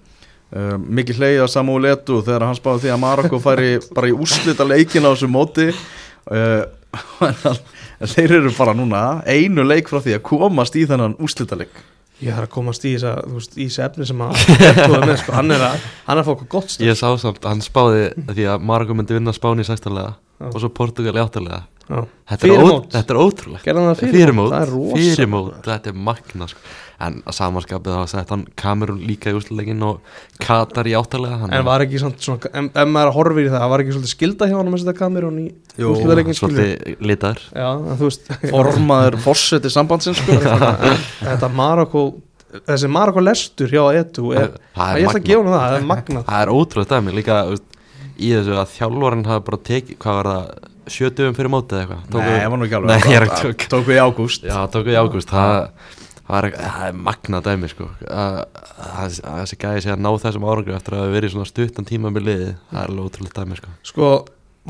[0.54, 4.14] Uh, mikið hleyið að Samuel Etu þegar hann spáði því að Marokko færi bara í
[4.14, 6.62] úrslita leikin á þessu móti uh,
[8.14, 11.74] þeir eru bara núna einu leik frá því að komast í þennan úrslita leik
[12.24, 14.34] ég þarf að komast í þessi efni sem að
[15.06, 17.44] með, sko, hann er að hann er að fá okkur gott stöð ég sá samt,
[17.48, 20.48] hann spáði því að Marokko myndi vinna Spáni í sextalega Já.
[20.50, 22.00] og svo Portugal í áttalega Já.
[22.32, 22.48] Þetta
[22.94, 24.46] þetta er ótrúlegt Gerði hann það fyrir, Fyrir mót?
[24.48, 26.62] mót, Það er rosa fyrir mót, þetta er magna sko.
[27.02, 30.02] En að samanskapið þá sett hann Kamerun líka í úsluleikin og
[30.42, 33.82] Katar í áttalega En var ekki svona, svona en, ef maður horfir í það, var
[33.82, 36.30] ekki svolítið skilda hjá hann að setja kamerun í skilur?
[36.38, 37.42] Svolítið litaður.
[37.50, 40.38] Já, en þú veist Formaður fórseti sambandsins sko.
[41.26, 42.04] Þetta Marokko
[42.54, 45.88] Þessi Marokko lestur hjá Etu er, Það Ég ætla að gefa hann það, það er
[45.90, 46.26] magnað.
[46.28, 47.14] Það er ótrúlega dæmi.
[47.16, 47.38] Líka
[48.14, 52.14] í þessu að þjálfarinn hafi bara tekið, hvað var það, sjötugum fyrir mótið eða eitthvað.
[52.14, 54.46] Nei, það var nú ekki alveg Nei, er Tók við í ágúst.
[54.46, 55.34] Já, tók við í ágúst.
[55.34, 57.88] Það, það, er, það er magnað dæmi sko.
[58.08, 58.38] Að,
[59.24, 62.12] þessi gæði sé að ná þessum árangri eftir að hafa verið í svona stuttan tíma
[62.14, 63.72] með liði það er alveg ótrúlega dæmi sko.
[63.90, 64.10] Sko,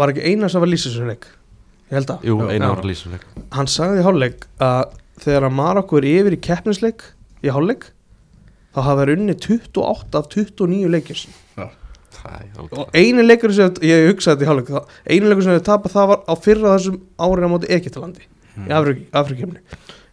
[0.00, 1.26] var ekki eina sem var lýsisleik
[1.92, 2.22] Ég held að.
[2.24, 2.54] Jú, Já.
[2.56, 2.68] Já.
[2.72, 7.04] ára lýsumleik Hann sagði í hálfleik að þegar að Marokko er yfir í keppnisleik
[7.44, 7.84] í hálfleik
[8.74, 14.06] þá hafa verið unni 28 af 29 leikjus Það er og einu leikur sem ég
[14.08, 16.96] hugsaði þetta í hálfleik þá- einu leikur sem við tapað það var á fyrra þessum
[17.20, 18.68] árið á móti Egyptalandi Hmm.
[18.70, 19.60] í Afrik- Afrikjumni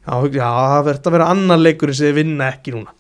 [0.07, 2.93] já, já, það verður að vera annar leikur sem þið vinna ekki núna.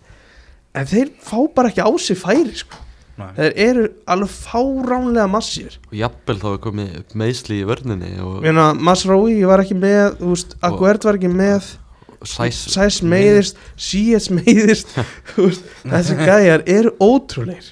[0.77, 2.87] En þeir fá bara ekki á sig færi sko.
[3.21, 3.27] Nei.
[3.35, 5.75] þeir eru alveg fáránlega massífir.
[5.91, 8.47] Og jafnvel þá er komið upp meðsli í vörninni og
[8.81, 10.23] Masraoui var ekki með
[10.65, 11.73] Aguert var ekki með.
[12.21, 14.91] Sæs Sæs meiðist, Síes meiðist
[15.91, 17.71] þessi gæjar eru ótrúleir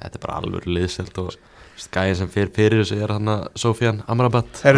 [0.00, 1.34] Þetta er bara alveg liðselt og
[1.92, 4.72] gæði sem fyrir fyrir þessu er hann að Sofian Amrabat á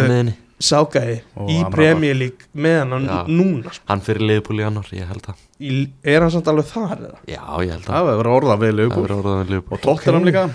[0.63, 1.73] Ságæði Og í Amrabat.
[1.75, 3.17] Premier League með hann Já.
[3.27, 3.83] núna sko.
[3.89, 5.41] Hann fyrir liðbúli annar, ég held að.
[5.59, 7.17] Í- er hann samt alveg þar eða?
[7.27, 7.89] Já, ég held að.
[7.89, 8.71] Það orðað við
[9.03, 9.81] verður orðað með liðbúli Og
[10.29, 10.45] líka.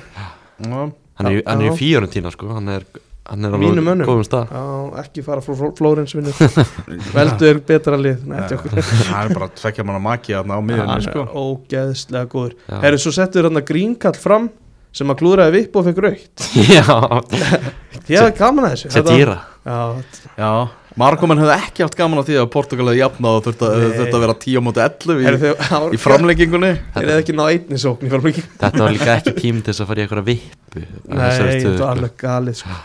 [0.68, 0.80] Já.
[1.18, 2.48] Hann er, í- hann er í fíjórentína sko.
[2.54, 2.86] Hann er,
[3.44, 4.08] er alveg mönnum.
[4.08, 4.52] góðum stað.
[4.54, 6.32] Já, ekki fara frá Fló- Flórens vinnu
[7.18, 8.22] Veldu er betra lið.
[8.24, 10.40] Það er bara tvekja manna maki á
[10.96, 11.26] er sko.
[11.42, 12.56] ógeðslega góður.
[12.64, 12.78] Já.
[12.86, 14.48] Herru, svo settur hann að grínkall fram
[14.98, 16.44] sem að klúðraði vipp og fekk raukt
[16.78, 16.86] Já,
[18.08, 19.02] Ég hafði gaman að þessu.
[19.10, 19.34] Dýra
[19.68, 19.80] Já,
[20.38, 20.50] Já.
[20.98, 24.22] Markomenn hefði ekki haft gaman á því að Portugal hefði jafnað og þurfti að, að
[24.24, 27.80] vera 10 á móti 11 herru, í, það í framleggingunni Þeir hefði ekki náð einni
[27.82, 30.84] sókn í framleikin Þetta var líka ekki tím til þess að fara í eitthvað vippu
[31.12, 32.78] Nei, þetta var alveg galið sko.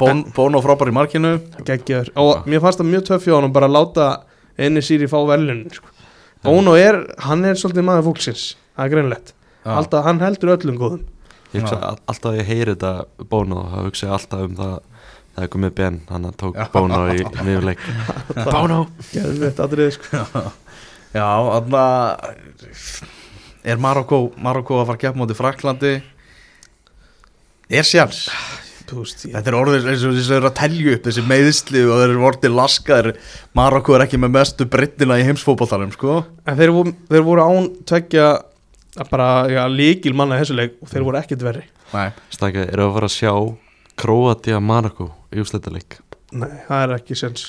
[0.00, 1.34] Bón, Bóno frábær í markinu.
[1.66, 2.10] Geggjaður.
[2.20, 4.06] Og mér fannst það mjög töff hjá hann bara að láta
[4.56, 5.90] einni síri fá velun sko.
[6.46, 8.44] Bono er, hann er svolítið maður fólksins.
[8.76, 9.32] Það er greinlegt.
[9.68, 11.02] Alltaf, Hann heldur öllum góðum.
[11.58, 14.74] Alltaf að ég heyri þetta Bono þá hugsa ég alltaf um það
[15.38, 16.58] það er komið Ben, hann tók.
[16.74, 17.82] Bono í miðurleik
[18.52, 18.84] Bono!
[19.94, 20.22] Sko.
[21.18, 21.82] Já, þarna
[23.68, 25.92] er Marokko, Marokko að fara að keppa móti Fraklandi
[27.68, 28.26] er sjans
[28.88, 32.12] Þetta er orðið eins og þess að eru að telja upp þessi meðsli og þeir
[32.14, 33.08] eru orðið laskaðir.
[33.58, 36.22] Marokko er ekki með mestu brittina í heimsfótballtarum sko.
[36.48, 38.30] En þeir voru, þeir voru án tveggja
[39.12, 41.66] bara já, líkil manna í þessu leik og þeir voru ekkert verri.
[41.92, 43.34] Nei, Stækja, eru að fara að sjá
[43.98, 45.98] Kroatia Marokko í úsleitaleik
[46.32, 47.48] Nei, það er ekki sens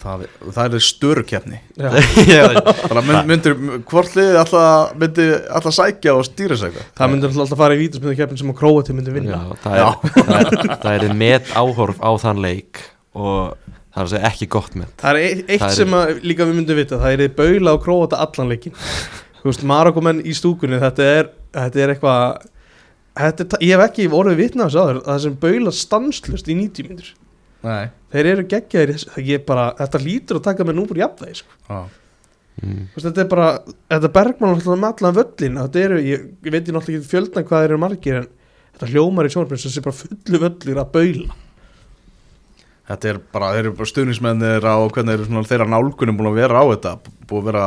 [0.00, 0.24] það,
[0.54, 3.56] það er störukeppni Já, Þannig að mynd, myndir,
[3.88, 5.26] hvort liðið alltaf myndi
[5.56, 6.86] alltaf sækja og stýra eitthvað?
[7.00, 9.40] Það myndi alltaf fara í vítarsmyndakeppin sem að Króati myndi vinna.
[9.40, 12.82] Já, það er, það er, það er met áhorf á þann leik
[13.16, 13.56] og
[13.90, 14.94] það er að segja ekki gott met.
[15.02, 17.76] Það er eitt, eitt Það er- sem að, líka við myndum vita Það er baula
[17.76, 18.76] og Króata allan leikin
[19.40, 22.48] Marokomenn í stúkunni Þetta er, þetta er eitthvað
[23.60, 27.10] Ég hef ekki orðið vitna þessu aður Það sem baula stanslust í 90 myndur
[27.66, 31.58] Nei Þeir eru geggjaðir bara, Þetta lítur að taka með nú búr jafnvægi sko.
[31.68, 31.80] Já.
[32.64, 32.80] mm.
[32.96, 33.50] Þetta er bara
[33.92, 37.46] Þetta bergmann alltaf með allan völlin Þetta eru, ég, ég veit ég náttúrulega ekki fjöldan
[37.50, 38.28] hvað þeir eru margir En
[38.74, 41.38] þetta hljómar í sjónarbrinn Sem sé bara fullu völlir að baula
[42.90, 46.38] Þetta er bara, þeir eru bara stuðnismennir á hvernig eru svona þeirra nálgunum búin að
[46.40, 46.94] vera á þetta
[47.30, 47.66] búin að vera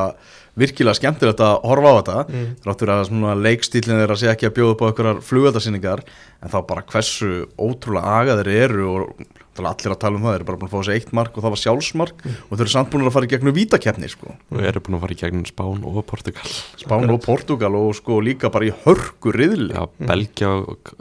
[0.59, 2.17] virkilega skemmtilegt að horfa á þetta.
[2.29, 2.49] Mm.
[2.65, 6.03] þráttur að svona leikstílinn þeirra sé ekki að bjóða upp á einhverjar flugöldarsýningar
[6.43, 10.35] en þá bara hversu ótrúlega aga þeir eru og er allir að tala um það
[10.37, 12.73] eru bara búin að fá sér eitt mark og það var sjálfsmark og þeir eru
[12.73, 14.33] samt búin að fara í gegnum vítakeppni sko.
[14.33, 16.53] og eru búin að fara í gegnum Spán og Portugal.
[16.81, 19.69] Spán og Portugal og sko líka bara í hörku riðli.
[19.75, 20.93] Já, Belgia og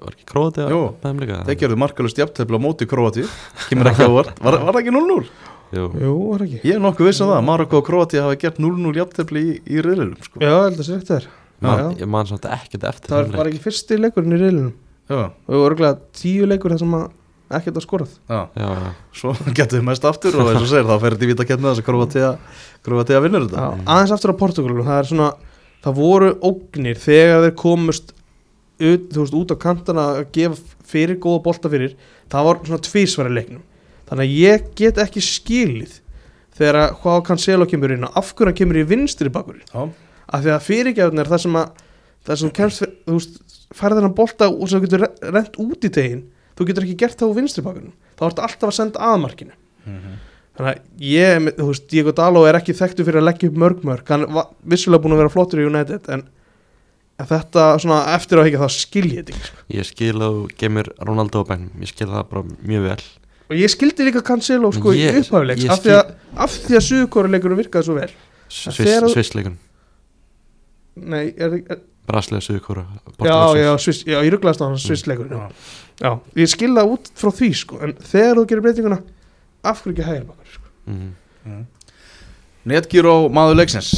[1.03, 1.41] þeim líka.
[1.49, 3.25] þeir gerðu markalust jafntefli á móti Kroati
[3.71, 5.25] kemur ekki á vart, var, var það ekki 0-0?
[5.73, 6.61] Jú, Jú, var ekki?
[6.69, 9.81] Ég er nokkuð viss um það, Marokko og Kroati hafa gert 0-0 jafntefli í, í
[9.85, 10.43] riðlilum sko.
[10.43, 11.29] Já, ég held að sé eftir
[11.63, 11.87] man, Já.
[12.03, 14.41] ég man samt ekkert eftir Það þeim var ekki fyrsti leikurinn í
[15.13, 17.11] og það voru örgulega tíu leikur þar sem að
[17.53, 18.13] ekkert að skorað.
[18.31, 18.41] Já.
[18.57, 18.91] Já, já.
[19.19, 21.83] Svo getur við mest aftur og eins og segir þá fer þetta í vítakeppni þess
[21.83, 22.31] að Kroatia,
[22.87, 23.65] Kroatia vinnur þetta.
[23.67, 25.29] Já, aðeins aftur á Portugalum það er svona,
[25.85, 28.15] það voru ógnir þegar þeir komust
[28.83, 31.93] ut, þú veist, út á kantana að gefa fyrir góða bolta fyrir,
[32.33, 33.63] það var svona tvísværi leiknum,
[34.13, 35.95] þannig að ég get ekki skilið
[36.59, 39.87] þegar að hvað Cancelo kemur inn og af hverju hann kemur í vinstri bakurinn, Já,
[40.29, 41.71] af því að fyrirgefn er það sem að,
[42.29, 43.39] það sem kemst þú veist,
[43.73, 46.27] færði þennan bolta og þú getur re- rent út í tegin,
[46.59, 49.57] þú getur ekki gert það á vinstri bakurinn, þá ertu alltaf að senda aðmarkinu
[50.53, 53.85] þannig að ég, þú veist, Diego Dalo er ekki þekktu fyrir að leggja upp mörg
[53.89, 54.03] mörg.
[54.13, 56.27] Hann var vissulega búin að vera flottur í United en,
[57.17, 59.55] en þetta svona eftir á ekki þá skil ég þetta ekki.
[59.79, 62.99] Ég skil að þú gemur Ronaldo á bænum Ég skil það bara mjög vel
[63.53, 66.13] og ég skildi líka Cancelo sko Ég- í upphæfuleiks ég af því að,
[66.47, 68.11] af því að suðukoruleikurinn virkaði svo vel
[68.53, 69.57] Sviss, þegar þú- Svissleikun
[71.13, 72.83] nei, er, er, Braslega, Suðukóra
[73.23, 75.69] já, já, Sviss, já, ég rugglaðist á hann Svissleikurinn já.
[76.03, 76.11] já,
[76.43, 78.99] ég skil það út frá því sko en þegar þú gerir breytinguna
[79.63, 80.73] af hverju ekki hægir bakkar sko.
[80.91, 81.63] mm.
[82.73, 83.93] Netgyro maður leiksins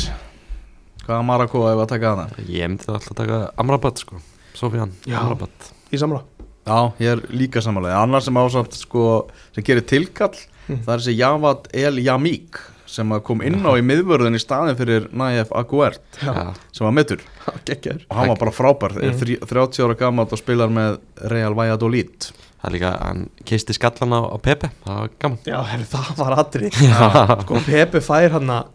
[1.05, 2.45] Hvaða Marako hefur að taka hana?
[2.49, 4.21] Ég myndi það alltaf taka Amrabat sko
[4.57, 5.19] Sofian Já.
[5.21, 6.23] Amrabat í samla
[6.65, 9.07] Já, ég er líka samanlega Annar sem ásamt sko
[9.55, 10.79] sem gerir tilkall Mm.
[10.87, 12.57] það er þessi Javad El Yamik
[12.89, 16.95] sem að kom inn á í miðvörðin í staðin fyrir Naif Aguert já, sem var
[16.97, 17.21] mittur
[17.69, 18.07] geggjaður.
[18.09, 18.95] Og hann var bara frábær.
[18.97, 19.13] Mm.
[19.13, 19.45] mm.
[19.51, 20.97] 30 ára gammal og spilar með
[21.29, 22.31] Real Valladolid.
[22.63, 24.71] Það er líka, hann kisti skallan á, á Pepe.
[24.87, 25.39] Það var gaman.
[25.53, 25.59] Já,
[25.93, 27.11] það var atrið Já,
[27.45, 28.73] sko, Pepe fær hann að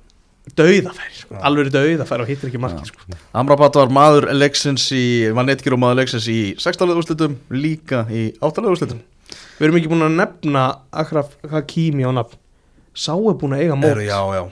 [0.57, 1.39] dauðafær, sko.
[1.45, 3.17] alveg dauðafær og hittir ekki marki sko.
[3.37, 6.95] Amrabat var maður leiksins í var Netgyro maður leiksins í 16.
[6.95, 8.65] úrslitum líka í 8.
[8.65, 9.03] úrslitum
[9.59, 12.39] við erum ekki búin að nefna Akraf Hakimi á nafn
[12.95, 14.43] sá er búin að eiga mót Já, já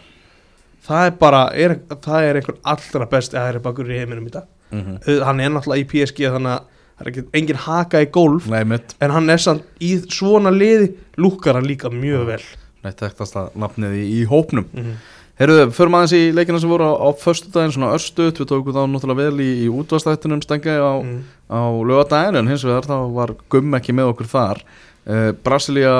[0.87, 4.33] það er bara, er, það er einhvern allra best eða er bakur í heiminum í
[4.33, 5.23] dag mm -hmm.
[5.25, 6.61] Hann er náttúrulega í PSG þannig að
[6.97, 10.93] það er ekki engin haka í golf Nei, en hann er samt í svona liði
[11.17, 12.41] lúkar hann líka mjög vel
[12.83, 14.95] Nei, tektasta nafnið í, í hópnum mm -hmm.
[15.37, 18.79] Herruðu, förum aðeins í leikina sem voru á, á föstudaginn, svona östut, við tókum þá
[18.89, 21.19] náttúrulega vel í, í útvastættunum stengi á, mm.
[21.53, 24.63] á lögadaginn, en hins vegar þá var gumm ekki með okkur þar.
[25.05, 25.93] Uh, Brasilia,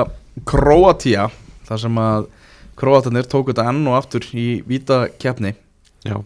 [0.49, 1.27] Kroatia,
[1.69, 2.27] þar sem að
[2.77, 5.53] Kroatanir tóku þetta enn og aftur í víta keppni.
[6.05, 6.17] já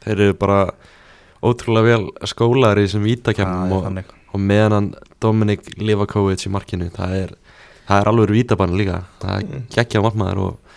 [0.00, 0.60] Þeir eru bara
[1.44, 4.12] ótrúlega vel skólar í þessum vítakefnum og, þannig.
[4.32, 4.88] og meðan hann
[5.20, 7.34] Dominik Livakovic í markinu það er,
[7.88, 9.66] það er alveg vítabann líka það er Mm.
[9.76, 10.69] geggja markmaður og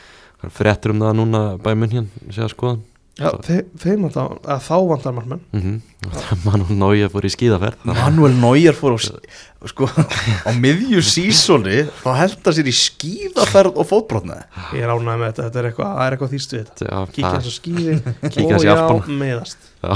[0.44, 2.80] er fréttur um það núna bæði munn hérna sé að skoða
[3.14, 6.38] Já, þe þeim vantar, að þá vantar margmenn mm -hmm.
[6.48, 9.00] Manuel Neuer fór í skíðaferð Manuel Neuer fór á,
[9.70, 14.48] sko, á miðju sísóni, þá held það sér í skíðaferð og fótbrotnaði.
[14.74, 17.54] Ég er ánægð með þetta, þetta er eitthvað, það er eitthvað þýstu við þetta Kíkja
[17.58, 18.00] skýði
[18.34, 18.76] Kíkja og já,
[19.22, 19.94] meðast Já.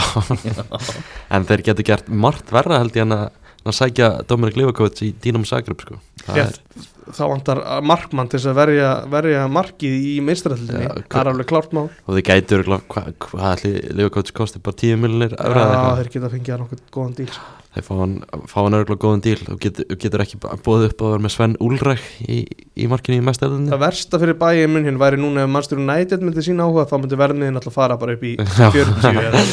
[1.33, 3.25] en þeir getur gert margt verra held ég en að,
[3.73, 5.97] sækja Dominik Livakovic í Dínum Zagreb sko.
[6.21, 6.62] Það Rétt.
[7.15, 11.48] Þá vantar markmann til þess að verja, verja markið í meistræðildinni Já, Það er alveg
[11.52, 11.86] klárt mál.
[12.08, 16.02] Og þeir gætur hvað hva, hva ætli Livakovic kosti bara 10 miljonir Já, eitthvað?
[16.02, 17.54] þeir geta fengið að nokkuð góðan díl sko.
[17.78, 18.13] þeir fá hann,
[18.56, 19.38] hann örgulega góðan díl.
[19.54, 22.38] Og getur, getur ekki bóðið upp að vera með Sven Úlræk í,
[22.74, 26.26] í markinu í mestæðinni Það versta fyrir bæið mun hérna væri núna ef mannstur United
[26.26, 29.43] myndi sína áhuga þá myndi verðmiðin alltaf fara bara upp í 40 eða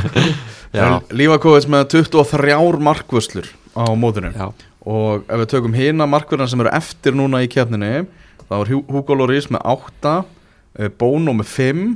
[0.76, 4.34] Já, Lífakovits með 23 markvöslur á mótunum.
[4.86, 8.06] Og ef við tökum hina markverðan sem eru eftir núna í keppninni
[8.46, 10.12] þá er Hu- Hugo Lloris með 8
[10.78, 11.86] eh, Bono með 5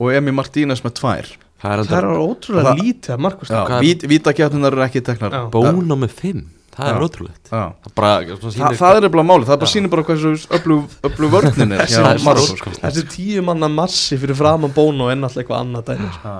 [0.00, 3.60] og Emi Martínez með 2 það er Það er ótrúlega Það- lítið að markvist Já,
[3.66, 5.32] Hvað- vít, vítakeppninar eru ekki teknar.
[5.34, 5.40] Já.
[5.50, 6.44] Bóna með 5,
[6.76, 7.40] það er ótrúlegt.
[7.50, 10.84] Það, bara, svona Þa, sýnir það er nefnilega máli, það bara sýnir bara hversu öflug,
[11.08, 16.10] öflug vörnin er Þessi- tíu manna massi fyrir framan bónu en alltaf eitthvað annað dæmi
[16.14, 16.36] sko.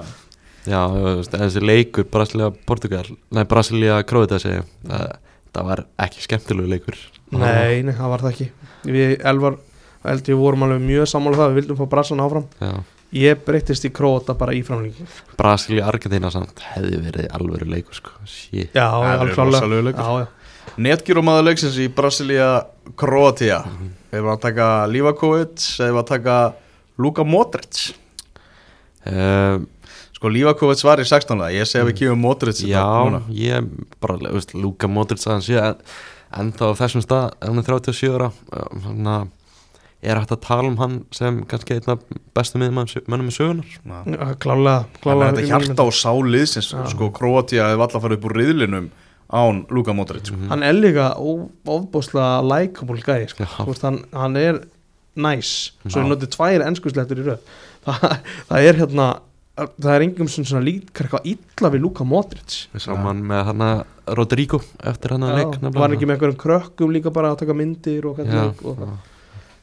[0.68, 0.82] Já,
[1.34, 5.16] þessi leikur Brasilia Portugal, nei Brasilia Króita segja, það,
[5.54, 6.98] það var ekki skemmtilegu leikur.
[7.32, 8.50] Nei, nei, það var það ekki.
[8.88, 9.58] Við Elvar,
[10.04, 11.50] held ég vorum alveg mjög sammála um það.
[11.52, 12.46] Við vildum fá Brassan áfram.
[12.62, 12.72] Já,
[13.16, 15.06] Ég breyttist í Króta bara í framlíki
[15.38, 18.74] Brasilia Argentina samt hefði verið alvöru leikur sko, shit.
[18.76, 19.96] Já, alveg.
[19.96, 20.74] Já, já.
[20.84, 22.50] Netgyrumaður leiksins í Brasilia
[23.00, 23.94] Kroatia Mhm.
[24.12, 24.66] Ef við að taka
[25.80, 26.36] eða við að taka
[26.98, 27.94] Luka Modric.
[29.06, 29.64] Uh,
[30.18, 31.38] Sko Lífakovits var í 16.
[31.54, 33.20] Ég segi að við kýfum Modric Já, núna.
[33.30, 33.66] ég
[34.02, 37.68] bara, þú veist, Luka Modric að hann sé en, þá á þessum stað, hann er
[37.68, 39.14] 37 ára uh, svona,
[40.02, 41.94] er hægt að tala um hann sem kannski einna
[42.36, 43.70] bestu miðmönnum í sögunar.
[43.70, 46.82] Já, Klálega, Þannig klálega að þetta hjarta og sáliðsins Já.
[46.92, 48.90] sko Kroatia hefði alltaf farið upp úr riðlinum
[49.38, 50.36] án Luka Modric sko.
[50.38, 50.50] Mhm.
[50.50, 51.08] Hann er líka
[51.68, 53.46] ofboðslega likeable gæði sko.
[53.70, 54.60] Veist, hann, hann er
[55.18, 55.54] næs
[55.86, 56.04] Svo Já.
[56.04, 57.56] við notið tvær ennskuslettur í röð
[57.88, 58.18] það,
[58.50, 59.08] það er hérna
[59.58, 62.58] Það er engum sem svona líkar eitthvað illa við Luka Modric.
[62.74, 63.64] Við sáum hann með hann
[64.18, 67.40] Rodrigo eftir hann að leik Já, var hann ekki með einhverjum krökkum líka bara að
[67.42, 68.44] taka myndir og, já.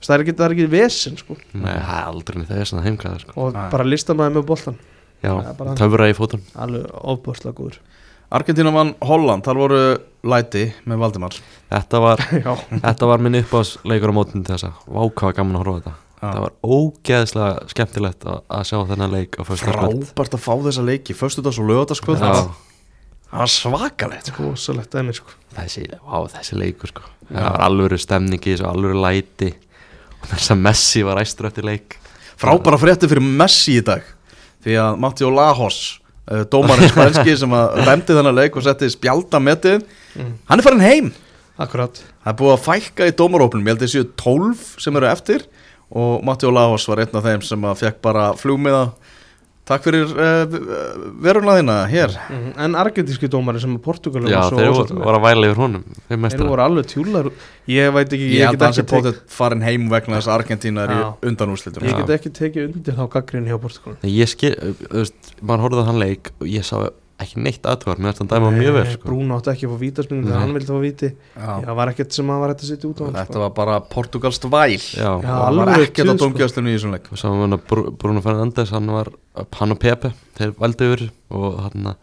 [0.03, 1.37] það er ekki, það er ekki vesen sko.
[1.53, 3.35] Nei, það er aldrei neitt þess að heimkvæða sko.
[3.39, 3.65] og Nei.
[3.73, 4.79] bara listamæði með boltan
[5.23, 7.79] Já, Það er töfra í fótun alveg ofbúrslega góður.
[8.35, 9.81] Argentina vann Holland, þar voru
[10.27, 11.37] læti með Valdimar.
[11.71, 12.51] Þetta var, já,
[12.83, 14.73] þetta var minn uppáðsleikur á mótun til þessa.
[14.85, 19.37] Vákaða gaman að horfa á þetta Það var ógeðslega skemmtilegt að, að sjá þennan leik
[19.37, 22.23] á frábært að fá þessa leiki Föstudags og lögadagskvöld
[23.25, 24.51] Það var svakalegt sko.
[24.93, 25.33] dæmi sko.
[25.57, 27.03] þessi, vá, þessi leikur sko.
[27.27, 29.49] Það var alvöru stemning í þessu, alvöru læti.
[30.29, 31.97] Þess að Messi var æstur eftir leik.
[32.39, 34.05] Frábæra frétti fyrir Messi í dag.
[34.63, 35.81] Því að Matteo Lajos
[36.31, 39.83] uh, Dómarinn spænski sem að dæmdi þennan leik og setti spjaldametið
[40.15, 40.29] Mm.
[40.47, 41.07] Hann er farin heim.
[41.59, 41.97] Akkurat.
[42.23, 43.65] Það er búið að fækka í dómarópnum.
[43.67, 45.43] Ég held að þessu 12 sem eru eftir
[45.93, 48.87] Og Matteo Lajos var einn af þeim sem að fekk bara flugmiða.
[49.65, 50.57] Takk fyrir uh,
[51.25, 52.11] veruna þína hér.
[52.29, 52.49] Mm.
[52.61, 55.61] En argentíski dómari sem að Portugalum Já, var svo þeir voru, voru að væla yfir
[55.63, 57.29] honum þeir voru alveg tjúlar.
[57.73, 60.35] Ég veit ekki, Ég ég, get að ekki tek, potið farin heim vegna þess að
[60.35, 61.07] Argentína er í Já.
[61.31, 65.33] undanúslitum ég get ekki tekið undir þá gaggrinni hjá Portugalum Nei, Ég skil, þú veist,
[65.41, 66.77] maður horfði á hann leik og ég sá
[67.23, 69.07] ekki neitt aðtöðar mér finnst hann dæma mjög vel sko.
[69.07, 69.79] Brún átti ekki að fá
[70.19, 70.27] Nei.
[70.27, 71.51] þegar hann vildi fá víti Já.
[71.63, 73.43] Já, var ekkert sem hann var hægt að sitja út á hann Þetta sko.
[73.45, 76.19] var bara Portugalst væl Já, Já, Það var ekkert tuð, sko.
[76.25, 79.11] domgjastlunni í þessum leik og sáum hann að Br- Bruno Fernandes hann var,
[79.61, 81.95] hann og Pepe þeir vældu yfir og hann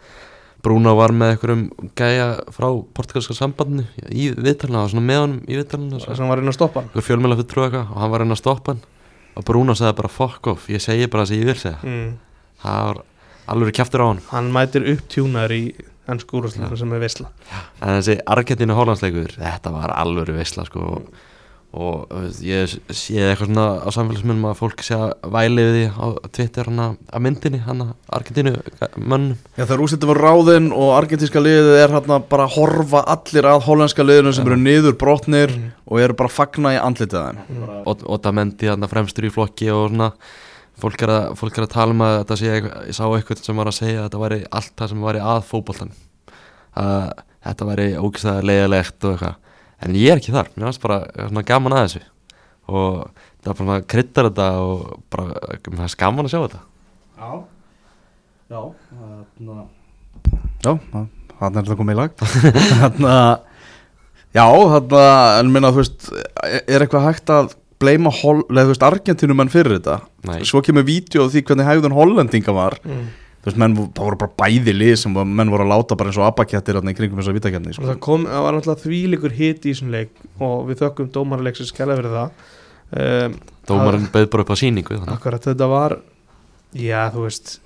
[0.63, 1.63] Bruno var með einhverjum
[1.99, 6.31] gæja frá portugalska sambandinu í viðtalina, það var svona með honum í viðtalina sem hann
[6.31, 8.85] var inn að stoppa hann og hann var inn að stoppa hann
[9.37, 12.13] og Bruno sagði bara fuck off, ég segi bara það sem ég vil segja mm.
[12.63, 13.03] það var
[13.51, 15.65] alveg kjaftur á hann Hann mætir upptjúnar í
[16.11, 17.29] ennsku úrvarsleiknum sem er veisla.
[17.83, 21.03] En þessi Argentínu Hollandsleikur þetta var alveg veisla sko.
[21.73, 25.85] Og, og ég sé eitthvað svona á samfélagsmyndum að fólk sé að væli við því
[25.97, 28.53] á Twitter hana að myndinni hana Argentínu
[28.99, 33.49] mönnum Já þegar úrslitin var ráðinn og argentíska liðið er hérna bara að horfa allir
[33.55, 35.71] að hollandska liðinu sem eru niður brotnir Mm.
[35.89, 37.41] og eru bara að fagna í andlitið þeim.
[37.49, 37.71] Mm.
[37.89, 40.11] og, og það mendi þarna fremstur í flokki og svona
[40.81, 43.43] fólk er, að, fólk er að tala um að þetta sé eitthvað, ég sá eitthvað
[43.45, 45.93] sem var að segja að þetta væri allt það sem væri að fótboltan
[46.83, 47.11] að
[47.43, 49.39] þetta væri ógæslega leiðilegt og eitthvað.
[49.83, 52.03] En ég er ekki þar, mér finnst bara svona gaman að þessu.
[52.71, 52.85] Og
[53.43, 56.63] það er bara svona kryddar þetta og bara, mér finnst gaman að sjá þetta.
[57.19, 57.31] Já.
[58.53, 58.61] Já
[60.63, 60.73] Já,
[61.41, 62.23] hann er þetta komið í lag.
[62.83, 63.33] Þannig að
[64.33, 66.07] Já, þannig að, en minna, þú veist
[66.49, 67.51] er eitthvað hægt að
[67.83, 68.13] bleima
[68.71, 70.39] veist, Argentínumenn fyrir þetta Nei.
[70.49, 73.11] Svo kemur vídeo af því hvernig hægðun hollendinga var Mm.
[73.43, 76.19] Þú veist, menn, það voru bara bæði lið sem menn voru að láta bara eins
[76.21, 77.89] og abakettir í kringum þessa vítakefni Og sko.
[77.89, 81.99] það kom, það var náttúrulega þvíleikur hit í þessum leik og við þökkum dómarleiksins kælega
[81.99, 82.31] fyrir það
[83.03, 83.35] um,
[83.67, 85.01] dómarinn bauð bara upp á síningu.
[85.11, 85.97] Akkurat þetta var
[86.79, 87.57] Já, þú veist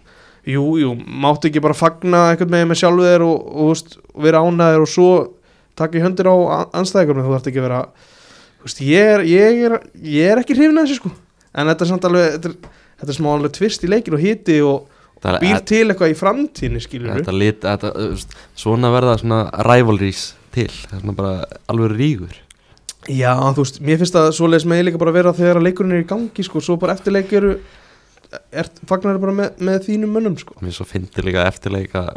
[0.46, 4.42] Jú, jú, máttu ekki bara fagna einhvern veginn með sjálfu þér og, og, veist, vera
[4.46, 5.09] ánæður og svo
[5.76, 6.35] taka í höndir á
[6.70, 7.81] anstæðingunum þú þarft ekki að vera
[8.66, 11.12] þú veist, ég, er, ég, er, ég er ekki hrifin að þessu sko.
[11.57, 12.57] En þetta er samt alveg þetta er,
[13.00, 14.88] þetta er smá alveg tvist í leikin og hiti og
[15.26, 19.38] er- býr til eitthvað í framtíðinni skilur þetta lit, þetta, þú veist, svona verða svona
[19.70, 20.26] rivalries
[20.57, 20.68] til.
[20.90, 21.33] Svona bara
[21.72, 22.37] alveg rígur.
[23.07, 26.09] Já, þú veist, mér finnst að svoleiðis megi líka bara vera þegar leikurinn er í
[26.11, 27.55] gangi sko, svo bara eftir leik eru
[28.50, 30.57] er, fagnar bara með, með þínum mönnum sko.
[30.64, 32.09] Mér svo fyndi líka eftirleika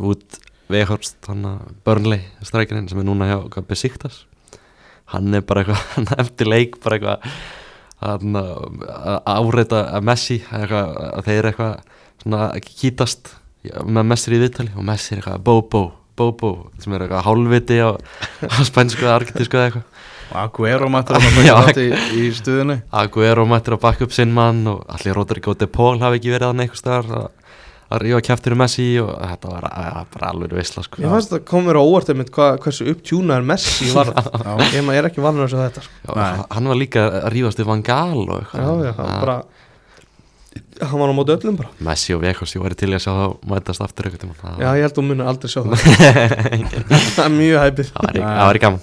[0.00, 0.38] út
[0.70, 4.20] Vehorst hann að Burnley strækirinn sem er núna hjá hvað, Besiktas
[5.14, 7.32] hann er bara eitthvað eftir leik bara eitthvað
[8.00, 8.24] að
[9.28, 13.34] áreita að Messi eitthvað, að þeir eitthvað svona kýtast
[13.84, 15.82] með Messi í viðtali og Messi er eitthvað Bobo,
[16.16, 20.06] Bobo sem er eitthvað hálfviti á, á spænsku eða argentísku eða eitthvað.
[20.30, 24.62] Aguero mættur að taka þetta í, í stuðinni Aguero mættir að bakka upp sinn mann
[24.70, 27.24] og allir Rodrigo de Paul hafi ekki verið að einhvers staðar að,
[27.90, 31.00] að rífa kæftir um Messi og þetta var að, bara alveg veisla sko.
[31.02, 34.12] Ég fannst að kom mér á óvart einmitt hva, hversu upptjúnaður Messi var
[34.70, 35.96] ég, ma- ég er ekki vanur þessu þetta sko.
[36.06, 36.44] Já, Nei.
[36.54, 39.40] hann var líka að rífast við Van Gaal og Já, eitthvað já, Að bara
[40.80, 41.68] hann var á móti öllum bara.
[41.84, 44.86] Messi og Vekos, ég væri til að sjá þá mætast aftur eitthvað tíma Já, ég
[44.86, 45.82] held að hún munir aldrei sjá það.
[47.18, 48.80] Það er mjög hæpið það það væri gaman.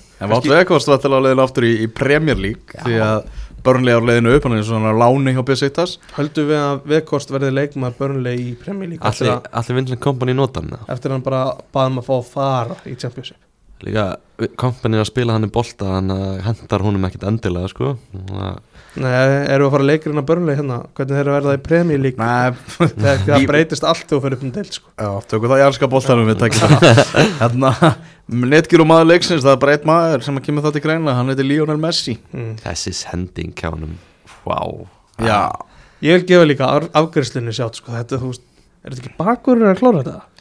[0.51, 3.25] Vekost var til að leiðin aftur í, í Premier League því að
[3.65, 7.53] Burnley á leiðinu upp hann er svona láni hjá Besiktas Höldum við að Vekost verði
[7.55, 10.87] leikmaður börnlega í Premier League eftir, allir, Vincent Kompany notan eða?
[10.93, 11.43] eftir að hann bara
[11.75, 13.41] baðum að fá að fara í Championship
[13.85, 14.07] líka
[14.59, 16.13] Kompany er að spila hann í bolta hann
[16.45, 17.95] hendar húnum ekkit endilega sko.
[18.97, 19.13] Nei,
[19.53, 19.85] eru að fara
[20.21, 21.61] að börnlega hérna hvernig þeir eru að verða í
[23.03, 24.91] þegar það breytist allt og fyrir upp um deild sko.
[24.97, 26.41] já, tökum það í allska boltanum við
[27.41, 27.71] Hérna,
[28.53, 31.17] netgjur og maður leiksins það er bara einn maður sem að kemur það til greina
[31.17, 32.53] hann heitir Lionel Messi mm.
[32.65, 33.97] þessi sending hjá honum
[34.47, 34.85] wow
[35.17, 35.49] Já,
[36.05, 37.89] Ég vil gefa líka af- afgreiðslunni sjátt sko.
[37.95, 38.43] þetta, þú veist,
[38.85, 40.36] er þetta ekki bakurinn að klóra þetta?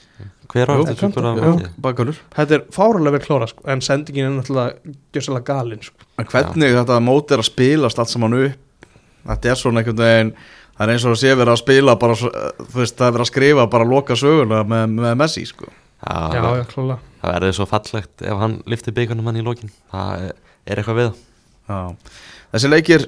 [0.52, 3.64] Hver var þetta bakulur Þetta er fáralega vel klóra sko.
[3.70, 6.06] en sendingin er náttúrulega gjössalega galinn sko.
[6.20, 8.90] En hvernig þetta mót er að spilast allt saman upp
[9.26, 10.32] Þetta er svona einhvern veginn
[10.76, 13.24] Það er eins og að sé verið að spila bara, Þú veist, það er verið
[13.24, 17.32] að skrifa bara að loka söguna með, með Messi, sko Já, Já, já, klála það
[17.32, 20.34] verður svo fallegt ef hann lifti byggunum hann í lokin það er,
[20.68, 21.22] er eitthvað við það.
[21.66, 22.12] Já.
[22.52, 23.06] Þessi leikir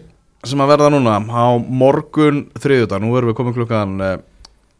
[0.48, 4.16] sem að verða núna á morgun þriðjudag, nú erum við komin klukkan eh,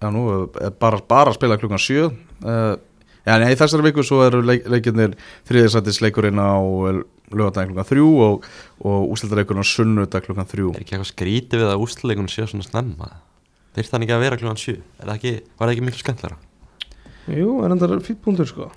[0.01, 0.25] já, nú
[0.63, 2.09] er bara, bara að spila klukkan sjö
[2.45, 2.77] uh,
[3.29, 5.13] Já, nei, þessari viku svo eru leik, leikirnir
[5.49, 6.57] þriðisættis leikurinn á
[7.29, 8.47] lögadagin klukkan þrjú og,
[8.89, 10.71] og ústildareikurinn á sunnudag klukkan þrjú.
[10.73, 13.11] Er ekki eitthvað skrítið við að úsleikun séu svona snemma?
[13.77, 16.39] Þeir þannig ekki að vera klukkan 7 Er það ekki, var það ekki miklu skemmtlara?
[17.29, 18.71] Jú, er enda fýtt punktur sko.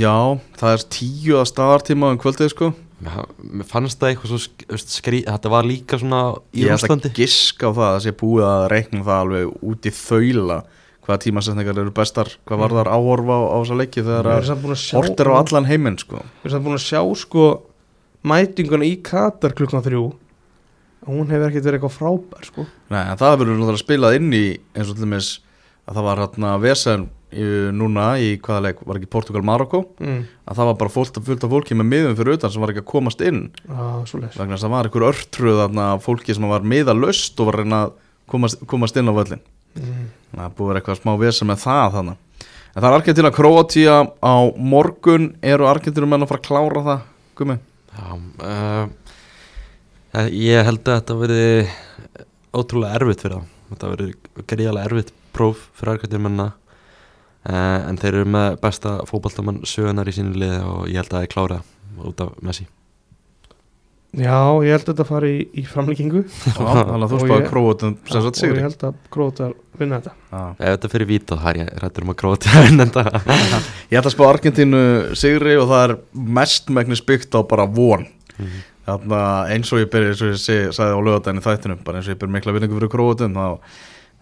[0.00, 0.16] Já,
[0.60, 2.70] það er tíu að staðartíma um kvöldið sko.
[3.00, 6.18] Mér fannst það eitthvað svo sk- veist, skrítið Þetta var líka svona
[6.52, 9.54] í Ég ætla að giska á það að það sé búið að reikna það alveg
[9.70, 10.58] út í þaula
[11.10, 14.28] hvaða tímasetningar eru bestar hvað var þar áhorfa á, á þessa leiki þegar
[14.94, 16.22] hort er á allan heiminn sko.
[16.40, 17.46] Við erum samt búin að sjá sko
[18.30, 20.08] mætinguna í Katar klukkan þrjú.
[21.08, 22.66] Hún hefur ekkert verið eitthvað frábær sko.
[22.92, 24.44] Nei, það verður náttúrulega spilað inn í
[24.76, 25.30] eins og til dæmis
[25.88, 30.22] að það var hérna vesen núna í hvaða leik, var ekki Portugal-Marokko mm.
[30.50, 32.82] að það var bara fullt, fullt af fólki með miðum fyrir utan sem var ekki
[32.82, 33.44] að komast inn.
[33.70, 35.62] Ah, vegna þess að það var einhver örtröð
[36.02, 37.94] fólki sem var miðalöst og var að
[38.30, 39.59] komast, komast inn á völlin mm.
[40.38, 42.26] Það er búið að vera eitthvað smá vesen með það þannig
[42.70, 47.06] en það er Argentina Kroatia á morgun eru Argentinum menn að fara að klára það
[47.40, 47.56] gumi?
[47.90, 48.08] Já,
[48.46, 51.46] uh, ég held að þetta verði
[52.54, 53.56] ótrúlega erfitt fyrir þá.
[53.70, 54.08] Þetta verði
[54.50, 60.16] greiðalega erfitt próf fyrir argættir menna uh, en þeir eru með besta fótballtamann sögunar í
[60.16, 61.62] sínu liði og ég held að það er klára
[62.06, 62.66] út af Messi
[64.10, 67.44] Já, ég held að þetta fari í, í framlíkingu Já, þannig að þú Og spáði
[67.50, 70.40] Kroatum sem sagt og sigri ég held að Krótar vinna þetta Já.
[70.58, 72.18] Ef þetta fyrir vítað, það er ég rættur um að
[72.56, 73.04] að vinna þetta
[73.92, 74.80] Ég ætla að spá Argentínu
[75.22, 75.94] sigri og það er
[76.40, 78.08] mestmægnis byggt á bara von
[78.40, 78.60] Mhm.
[78.88, 79.18] Þarna
[79.52, 82.14] eins og ég byrja eins og ég sagði á lögadaginn í þættinum bara eins og
[82.14, 83.46] ég byrja mikla vinningu fyrir Króatum þá,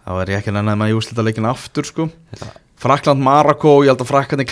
[0.03, 2.07] þá er ég ekki með að ég úslita leikin aftur sko.
[2.35, 2.49] Já.
[2.83, 4.45] Frakland Marokko, ég held að Fraklandi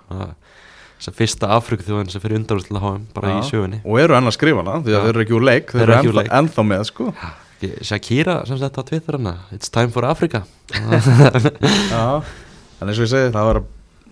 [0.97, 3.51] þess að fyrsta Afriku þjóðin sem fyrir undarúslega háum bara í Já.
[3.51, 5.83] sögunni og eru enn að skrifa hana því að þeir eru ekki úr leik þeir
[5.83, 6.31] eru ennþá, leik.
[6.33, 7.15] ennþá með sko.
[7.61, 12.23] Ég- Shakira sem sett á Twitter hana It's time for Africa Já,
[12.81, 13.63] en eins og ég segi það var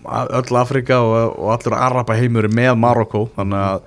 [0.05, 3.81] öll Afrika og, og allur Araba heimur með Marokko þannig að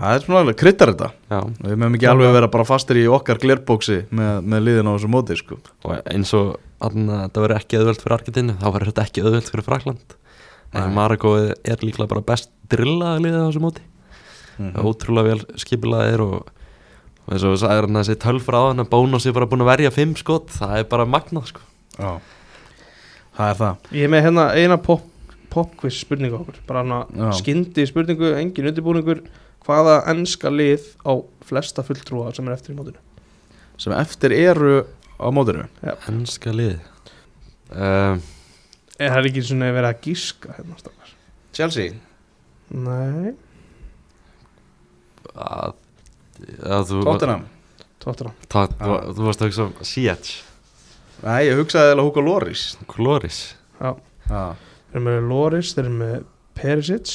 [0.00, 1.10] það er svona alveg kryttar þetta.
[1.30, 4.92] Já, við meðum ekki alveg vera bara fastir í okkar glerbóksi með, með liðin á
[4.94, 5.58] þessu móti sko.
[5.84, 9.50] og eins og þarna, þetta verður ekki auðvelt fyrir Argentinu þá verður þetta ekki auðvelt
[9.52, 10.16] fyrir Frakland.
[10.70, 13.84] En Marokko er líklega bara best drillaða liðið á þessu móti.
[14.60, 16.48] Mm ótrúlega vel skipilaðir og,
[17.24, 19.48] og eins og það er hann að þessi tölfra á hann að Bónus er bara
[19.48, 21.62] búin að verja fimm skot það er bara magnað sko.
[21.96, 22.10] Já,
[23.38, 23.86] það er það.
[23.96, 25.06] Ég er með hérna eina pop,
[25.48, 26.60] popquiz spurningu á okkur.
[26.68, 26.90] Bara Já.
[26.92, 29.24] hana skyndi spurningu, engin undirbúningur
[29.66, 31.12] hvaða ennska lið á
[31.46, 33.00] flesta fulltrúa sem er eftir í mótinu?
[33.80, 34.82] Sem eftir eru
[35.20, 35.66] á mótinu?
[36.08, 36.78] Ennska lið.
[37.70, 38.20] Um,
[39.00, 41.12] Er það ekki svona verið að gíska hérna stafar?
[41.56, 41.94] Chelsea?
[42.70, 43.30] Nei,
[45.34, 45.72] að,
[46.66, 47.44] að þú, Tottenham?
[48.00, 48.84] Tóttur á Tá, Já.
[48.84, 50.30] þú, þú varst að hugsa um Sietch
[51.24, 53.40] Nei, ég hugsaði eða Hugo Loris Kloris
[53.80, 53.90] Já,
[54.30, 54.42] Já,
[54.90, 56.14] þeir eru með Loris, þeir eru með
[56.60, 57.14] Perisic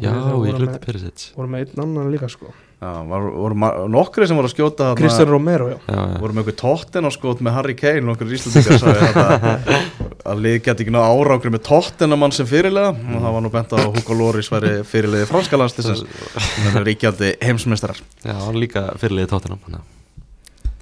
[0.00, 2.48] Já, ég hluti með, Perisic voru með einn annan líka sko.
[2.82, 5.76] Já var, voru ma- nokkri sem voru að skjóta Kristján Romero, já.
[5.86, 9.60] Já, já, voru með eitthvað tóttin á skot með Harry Kane og okkur íslendingar
[10.32, 13.74] að lið geti ekki náða árangri með tóttinamann sem fyrirlega og það var nú bent
[13.76, 16.02] að Hugo Loris væri fyrirliði franska landstisins
[16.48, 18.00] sem er ríkjandi heimsmeistarar.
[18.24, 19.82] Já, hann líka fyrirliði tóttunum hann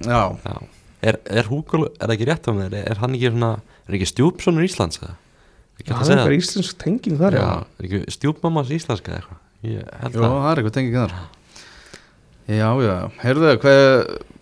[0.01, 0.55] Já, Já,
[1.11, 3.51] er, er Hugo, er það ekki rétt á mér, er hann ekki svona,
[3.85, 5.17] er ekki stjúpsonur Íslands eða?
[5.87, 9.39] Það að er eitthvað íslensk tenging þar, Já, já, er ekki stjúpmammas íslenska eða eitthvað?
[9.61, 11.15] Ég held Jú, það er eitthvað tengið þar
[12.51, 13.81] Já, já, heyrðu, hvað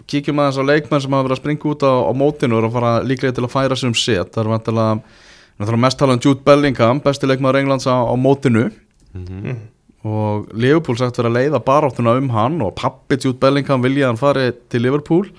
[0.10, 2.94] kíkjum aðeins á leikmenn sem hafa verið að springa út á, á mótinu og fara
[3.06, 5.02] líklega til að færa sig um set það er vantilega,
[5.84, 8.72] mest tala um Jude Bellingham, besti leikmaður Englands á, á mótinu
[9.14, 9.38] Mhm.
[9.44, 9.60] mm.
[10.06, 14.12] og Liverpool sagt vera að leiða baráttuna um hann og pappi Jude Bellingham vilja að
[14.14, 15.30] hann fari til Liverpool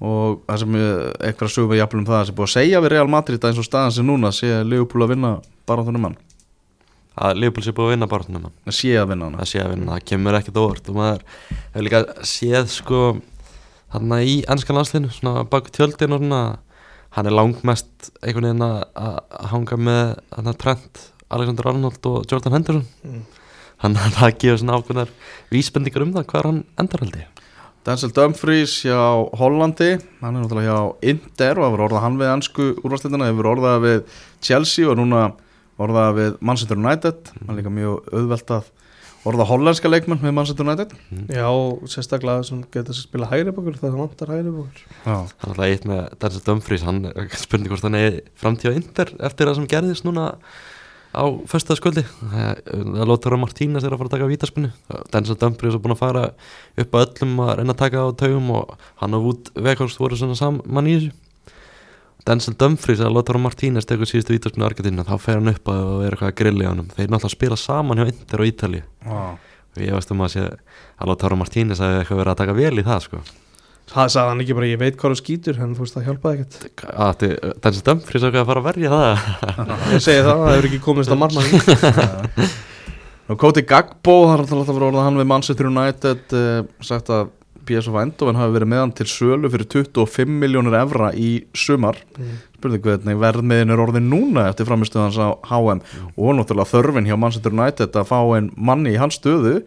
[0.00, 3.42] og það sem eitthvað sögum við jafnum það sem búið að segja við Real Madrid
[3.42, 5.32] að eins og staðan sem núna sé Liverpool að vinna
[5.68, 6.16] baráttuna um hann.
[7.20, 8.54] Að Leopold sé búið að vinna barnum hann.
[8.64, 10.88] Að sé að vinna hann Það sé að vinna, það kemur ekkert óvart.
[10.88, 11.24] Og maður
[11.74, 13.02] hefur líka séð sko
[13.90, 16.42] hann í ennska landsliðinu svona bak við tjöldin og svona
[17.16, 20.04] hann er langmest einhvern veginn að að hanga með
[20.36, 22.86] hann Trent, Alexander Arnold og Jordan Henderson.
[23.04, 23.26] Mm.
[23.82, 25.12] hann það gefur svona ákveðnar
[25.50, 27.39] vísbendingar um það hvað hann endar held ég
[27.86, 28.98] Denzel Dumfries hjá
[29.40, 33.78] Hollandi hann er náttúrulega hjá Inter og hefur orðað hann við ansku úrvastildina, hefur orðað
[33.86, 35.22] við Chelsea og núna
[35.80, 38.68] orðað við Manchester United, hann er líka mjög auðvelt að
[39.30, 40.92] orða hollenska leikmenn með Manchester United.
[41.32, 44.84] Já, og sérstaklega sem geta að spila hægri bókur það vantar hægri bókur.
[45.06, 47.00] Já, hann er alltaf eitt með Denzel Dumfries hann
[47.40, 50.34] spurning hvort hann er framtíð á Inter eftir það sem gerðist núna
[51.10, 54.70] á föstaskvöldi það lótur að Martínez er að fara að taka vítaspunni
[55.10, 56.22] Denzel Dumfries er búin að fara
[56.78, 60.18] upp að öllum að reyna að taka á taugum og hann og Wood Veghorst voru
[60.18, 61.10] svona saman í þessu.
[62.28, 65.70] Denzel Dumfries að lótur að Martínez tekur síðustu vítaspunni á Argentina þá fer hann upp
[65.72, 68.82] að vera eitthvað að grilli á hann þeir náttúrulega spila saman hjá Inter og Ítali
[69.08, 72.58] og ég veist um að sé að lótur að Martínez að eitthvað vera að taka
[72.60, 73.22] vel í það sko
[73.90, 76.44] Það sagði hann ekki bara, ég veit hvað þú skýtur en þú veist það hjálpaði
[76.44, 76.84] ekkert.
[76.94, 77.24] Að
[77.64, 79.24] Denzel Dumfries er að fara að verja það.
[79.96, 82.46] Ég segi það, það hefur ekki komist á marmann
[83.30, 87.32] og Koti Gagbo hann við Manchester United uh, sagt að
[87.70, 91.98] PSV Eindhoven hafi verið meðan til sölu fyrir 25 miljónir evra í sumar.
[92.16, 92.38] Mm.
[92.60, 96.08] spurning hvernig verðmiðin er orðin núna eftir framistuðans á HM Mm.
[96.16, 99.62] og náttúrulega þörfin hjá Manchester United að fá einn manni í hans stöðu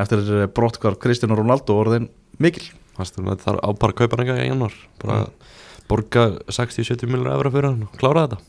[0.00, 2.08] eftir brottkvar Cristiano Ronaldo orðin
[2.40, 2.64] mikil
[3.04, 5.18] það er á bara að kaupa hann ekki í januar bara
[5.90, 8.46] borga 60-70 miljonar efra fyrir hann og klára þetta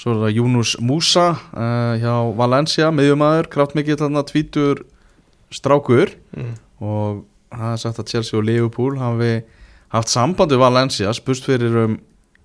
[0.00, 4.86] Svo er það Júnus Musa uh, hjá Valencia, miðjumæður, kraftmikill þarna tvítur
[5.52, 6.54] strákur mm.
[6.80, 9.32] og það er sagt að Chelsea og Liverpool hafi
[9.92, 11.98] haft samband við Valencia, spurst fyrir um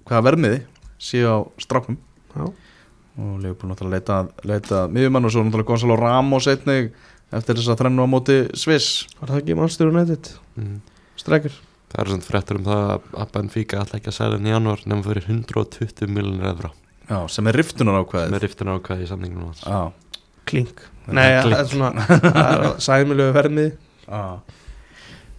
[0.05, 0.61] hvaða vermiði
[0.99, 1.95] séu á strákum
[2.35, 2.45] Já.
[2.49, 6.91] og Liverpool náttúrulega leitað, leitað miðjumann og svo náttúrulega Gonzalo Ramos einnig
[7.31, 10.33] eftir þess að þrennu á móti Sviss Var það ekki mannstur og nættið?
[10.57, 10.79] Mm.
[11.19, 11.59] Strækir.
[11.91, 12.89] Það eru svona fréttur um það
[13.21, 16.71] að Benfica ætla ekki að selja hann í januar nefnum fyrir 120 miljonar efra
[17.05, 19.61] Já, sem er riftunar ákveðið með riftin ákvæði í samningunum hans.
[19.61, 20.81] Já, Klink.
[21.05, 23.69] Nei, er það er svona Sæmilegu vermið
[24.07, 24.23] já.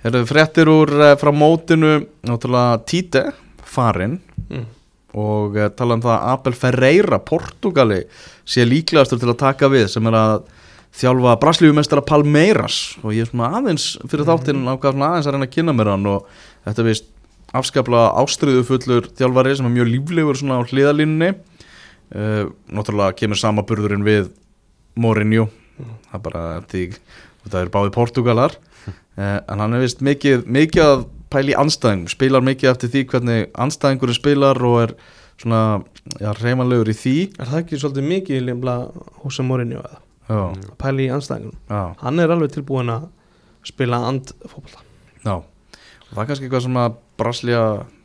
[0.04, 1.92] Herðu fréttir úr uh, frá mótinu
[2.26, 3.24] náttúrulega Tite
[3.66, 4.20] farinn.
[4.46, 4.66] Mm.
[5.16, 8.02] og uh, tala um það að Abel Ferreira, Portugali
[8.46, 10.44] sé líklegastur til að taka við sem er að
[10.96, 12.96] þjálfa braslífumestara Palmeiras.
[13.04, 15.92] Og ég er svona aðeins fyrir þáttinn ákvað svona aðeins að reyna að kynna mér
[15.92, 16.30] hann og
[16.66, 17.10] þetta er vist
[17.56, 24.06] afskaplega ástriðufullur þjálfari sem er mjög líflegur svona á hliðalínunni uh, náttúrulega kemur sama burðurinn
[24.06, 24.30] við
[24.96, 25.50] Mourinho.
[25.76, 26.86] Það er bara því
[27.46, 32.08] það er báði Portugalar uh, en hann er vist mikið, mikið að pæla í anstæðing
[32.10, 34.96] spilar mikið eftir því hvernig anstæðingurinn spilar og er
[35.36, 35.60] svona
[36.16, 37.16] já, reymanlegur í því.
[37.36, 38.76] Er það ekki svolítið mikið limla
[39.22, 40.05] húsa Mourinho eða?
[40.80, 43.08] Pæli í anstæðingunum Hann er alveg tilbúin að
[43.66, 44.82] spila andfókbalta
[45.26, 45.34] já.
[45.36, 47.60] Og það er kannski eitthvað sem að Braslia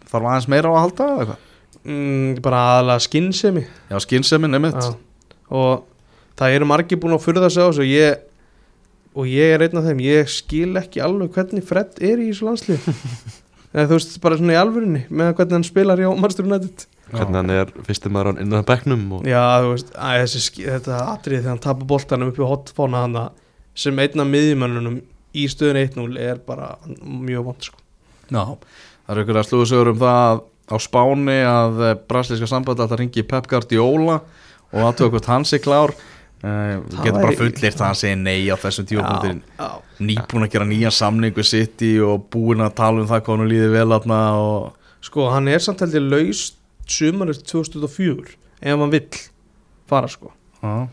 [0.10, 1.48] þarf aðeins meira á að halda eða eitthvað?
[1.82, 4.78] Mm, Bara aðalega skinnsemi já, skynnsemin, einmitt.
[4.78, 5.32] Já.
[5.52, 5.86] Og
[6.38, 8.24] það eru margir búin að furða sig á þessu og ég,
[9.18, 10.02] og ég er einn af þeim.
[10.06, 12.90] Ég skil ekki alveg hvernig Fred er í þessu landslið
[13.88, 16.86] þú veist bara svona í alvörinni með hvernig hann spilar hjá Manchester United
[17.16, 21.42] hvernig hann er fyrstum hann innan bekknum og Já, þú veist, að þessi, þetta atrið
[21.42, 23.20] þegar hann tapar boltanum upp í hotfóna hann
[23.76, 25.02] sem einn af miðjumönnunum
[25.32, 27.78] í stöðun 1-0 er bara mjög vond sko.
[28.32, 30.42] Já, það eru ykkur að slúðu sögur um það að
[30.72, 34.18] á Spáni að eh, brasilíska sambandi að það ringi Pep Guardiola
[34.72, 38.22] og aðtöku hvort hans er klár uh, Það getur bara væri- fullirt að hann segir
[38.22, 39.68] nei á þessum tíupunktin já.
[40.00, 43.52] nýbúin að gera nýja samningu sitt í og búin að tala um það hvað hann
[43.52, 46.60] líði vel aðna og Sko, hann er samt held ég laust
[46.92, 49.22] sumarist 2004 ef hann vill
[49.90, 50.32] fara sko.
[50.62, 50.88] Já,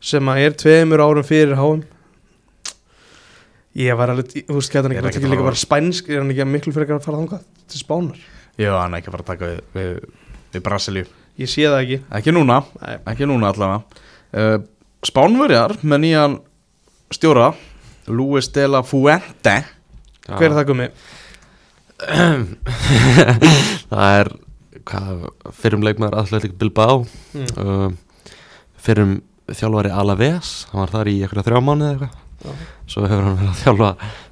[0.00, 1.84] sem að er tveimur árum fyrir háum
[3.78, 6.52] ég var alveg, þú veist, hann Er ekki, líka bara spænsk er hann ekki að
[6.52, 8.20] miklu fyrir að fara þangað til spánar?
[8.58, 10.20] Já, hann er ekki að fara að taka við, við,
[10.54, 11.06] við Brasilíu.
[11.40, 11.98] Ég sé það ekki.
[12.18, 12.96] Ekki núna, Nei.
[13.12, 14.04] ekki núna allavega.
[14.34, 14.58] Uh,
[15.06, 16.34] Spánverjar með nýjan
[17.14, 17.54] stjóra
[18.10, 19.54] Luis de la Fuente.
[20.26, 20.88] Hver er það gummi?
[23.92, 24.32] það er
[25.60, 27.04] fyrrum leikmaður Athletic Bilbao
[27.34, 27.46] Mm.
[27.58, 27.90] uh,
[28.80, 29.20] fyrrum
[29.50, 32.16] þjálfari Alaves hann var þar í eitthvað þrjá mánuði eða eitthvað.
[32.40, 32.52] Já.
[32.88, 33.88] svo hefur hann verið að þjálfa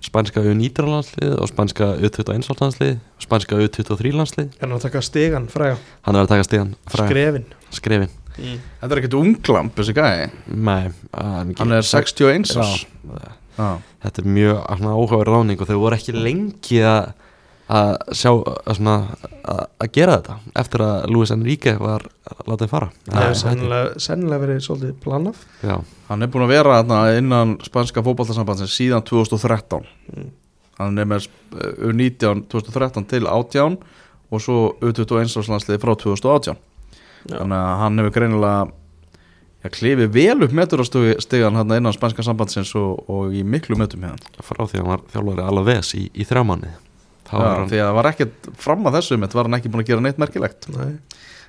[0.07, 5.03] spænska U19 landslið og spænska U21 landslið og spænska U23 landslið er hann að taka
[5.05, 5.77] stegan fræga
[6.07, 7.45] hann er að taka stíðan skrefin.
[7.77, 8.09] Skrefin.
[8.39, 8.57] Mm.
[8.81, 10.27] Þetta er ekkert unglamp þessi gæði
[10.57, 12.87] Nei, hann, Hann er 61 árs.
[12.87, 13.69] Já, Já,
[14.07, 17.09] þetta er mjög áhugaverð ráning og þau voru ekki lengi að
[17.69, 18.95] að sjá að, svona,
[19.45, 22.07] að, að gera þetta eftir að Luis Enrique var
[22.49, 22.89] látið fara.
[23.05, 25.75] Það hefur sennilega, sennilega verið svolítið planað Já,
[26.09, 30.31] Hann er búin að vera þarna innan spanska fótballtarsambandsins síðan 2013 Mm.
[30.79, 31.27] Hann er með
[31.59, 33.75] eh, U19 2013 til 18
[34.33, 36.57] og svo U21 árslandsliði frá 2018
[37.29, 37.35] Já.
[37.35, 38.61] Þannig að hann hefur greinilega
[39.67, 44.45] ja, klifið vel upp meturastígan hann innan spanska sambandsins og, og í miklu metum hérna
[44.47, 46.47] frá því að hann var þjálfari Alaves í, í þrjá
[47.33, 49.91] hann Því að það var ekkert fram að þessu mitt var hann ekki búin að
[49.93, 50.95] gera neitt merkilegt Nei.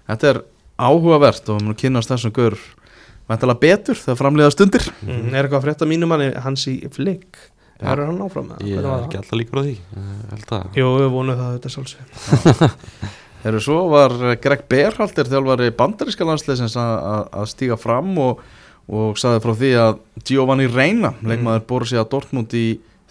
[0.09, 0.41] Þetta er
[0.79, 2.57] áhugavert og við munum kynast þessum gaur
[3.29, 5.33] Væntalega betur þegar framliða stundir Mm.
[5.35, 7.37] er eitthvað að frétta mínum manni hans í flick
[7.79, 7.91] Já.
[7.93, 8.89] er hann áfram með Ég það?
[8.95, 12.73] er ekki alltaf líkur á því Ég held að Jú, við vonum það þetta sjálfsög
[13.43, 18.41] Þegar svo var Greg Berhalter þjálfari bandaríska landsleisins að stíga fram og,
[18.91, 21.67] og saði frá því að Giovanni Reina, leikmaður mm.
[21.69, 22.65] Borussia Dortmund í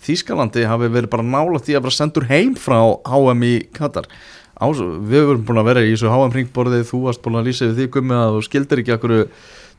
[0.06, 4.08] Þískalandi hafi verið bara nála því að vera sendur heim frá HM í Katar.
[4.58, 7.68] Ás, við höfum búin að vera í þessu HM ringborðið þú varst búin að lýsa
[7.68, 9.16] við því gummi að þú skildir ekki akkur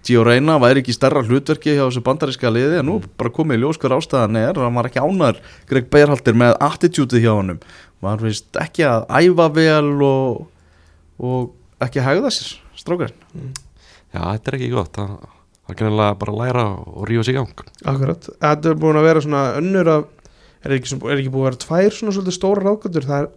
[0.08, 3.64] Gio Reyna væri ekki stærra hlutverki hjá þessu bandaríska liði en nú bara komið í
[3.66, 7.58] ljós hver ástæðan er hann var ekki ánar Greg Beirhaldir með attitútið hjá hann
[8.00, 10.46] var vist ekki að æfa vel og,
[11.20, 13.28] og ekki að hegða sér strákarinn.
[13.36, 13.52] Mm.
[14.14, 14.96] Já, þetta er ekki gott.
[14.96, 15.39] Það
[15.74, 17.66] er kannilega bara að læra og rífa sig í gang.
[17.92, 20.08] Akkurat, þetta er búin að vera svona önnur að
[20.66, 23.28] er ekki, er ekki búin að vera tvær svona svolítið stóra ráðgöndur það er,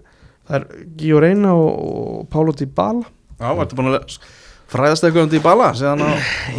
[0.48, 3.04] það er Gio Reyna og, og Pálo Dybala.
[3.38, 4.16] Já, þetta er búin að
[4.72, 5.70] fræðast eitthvað um því bala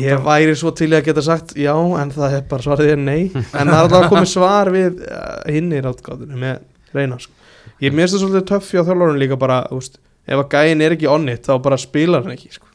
[0.01, 3.21] ég væri svo til að geta sagt já en það er bara svarið er nei.
[3.33, 6.61] En það er alltaf komið svar við eh, hinn í ráttgáðinu með
[6.93, 7.33] reyna sko.
[7.81, 9.97] ég minnst það svolítið töff hjá þjálfurinn líka bara úst,
[10.27, 12.69] ef að gæin er ekki onnit þá bara spilar hann ekki sko.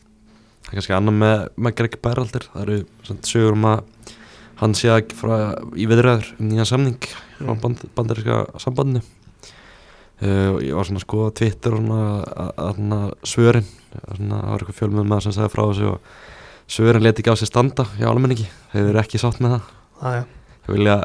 [0.69, 3.85] Það er kannski annar með, með Greg Berhaldir það eru sögur um að
[4.59, 5.35] hann sé að frá,
[5.79, 6.99] í viðræður um nýja samning
[7.41, 7.61] á mm.
[7.63, 9.05] band, bandaríska sambandinu.
[10.19, 15.29] Uh, ég var svona að skoða Twitter og svona svörin það var eitthvað fjölmjöð maður
[15.29, 16.17] sem segði frá þessu og
[16.69, 18.45] Sören leti ekki á sig standa hjá almenningi,
[18.75, 19.69] þeir eru ekki sátt með það.
[20.05, 20.27] Ah,
[20.67, 20.97] þeir vilja,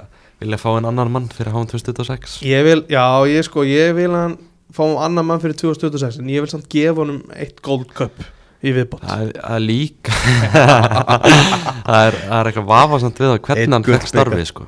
[0.41, 4.11] vilja fá einn annan mann fyrir háum 2026 ég vil, Já, ég sko, ég vil
[4.11, 4.36] hann
[4.76, 8.26] fá annan mann fyrir 2026 en ég vil samt gefa honum eitt gold cup
[8.64, 9.03] í viðbót.
[9.03, 10.16] Það er líka
[11.84, 14.68] það er, er eitthvað vafasamt við að hvernig hann fekk starfið sko.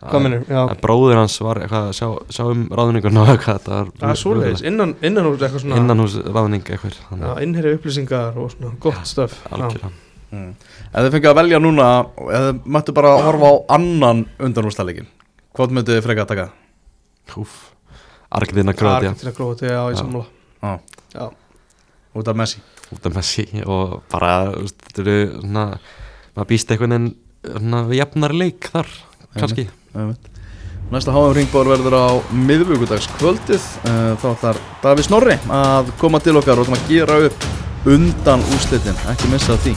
[0.00, 0.46] Minnur?
[0.80, 4.94] Bróður hans var eitthvað að sjá, sjá um ráðningun og eitthvað Það er svoleiðis, innan,
[5.04, 9.36] innan hús eitthvað svona Innan hús ráðning eitthvað Já, innherri upplýsingar og svona gott stöf
[9.52, 9.92] Algjörlega.
[10.30, 10.54] Mm.
[10.88, 15.12] Ef þið fengið að velja núna þið möttu bara að horfa á annan undanúrstæðleikin
[15.58, 16.48] Hvað möttu þið freka að taka?
[17.34, 17.60] Húf
[18.40, 20.24] Argentina Kroatia Argentina Kroatia, já, ég samla
[20.62, 20.72] Já,
[21.12, 21.24] já.
[22.16, 25.66] Út af Messi Út af Messi og bara, þú veist, svona
[26.34, 27.08] maður býst eitthvað en
[27.90, 28.90] við jafnar leik þar,
[29.36, 29.68] kannski.
[30.90, 36.64] Næsta háum ringbór verður á miðvöggudagskvöldið eh, þá þarf Davís Norri að koma til okkar
[36.64, 37.46] og gera upp
[37.86, 39.76] undan úslitin, ekki missa því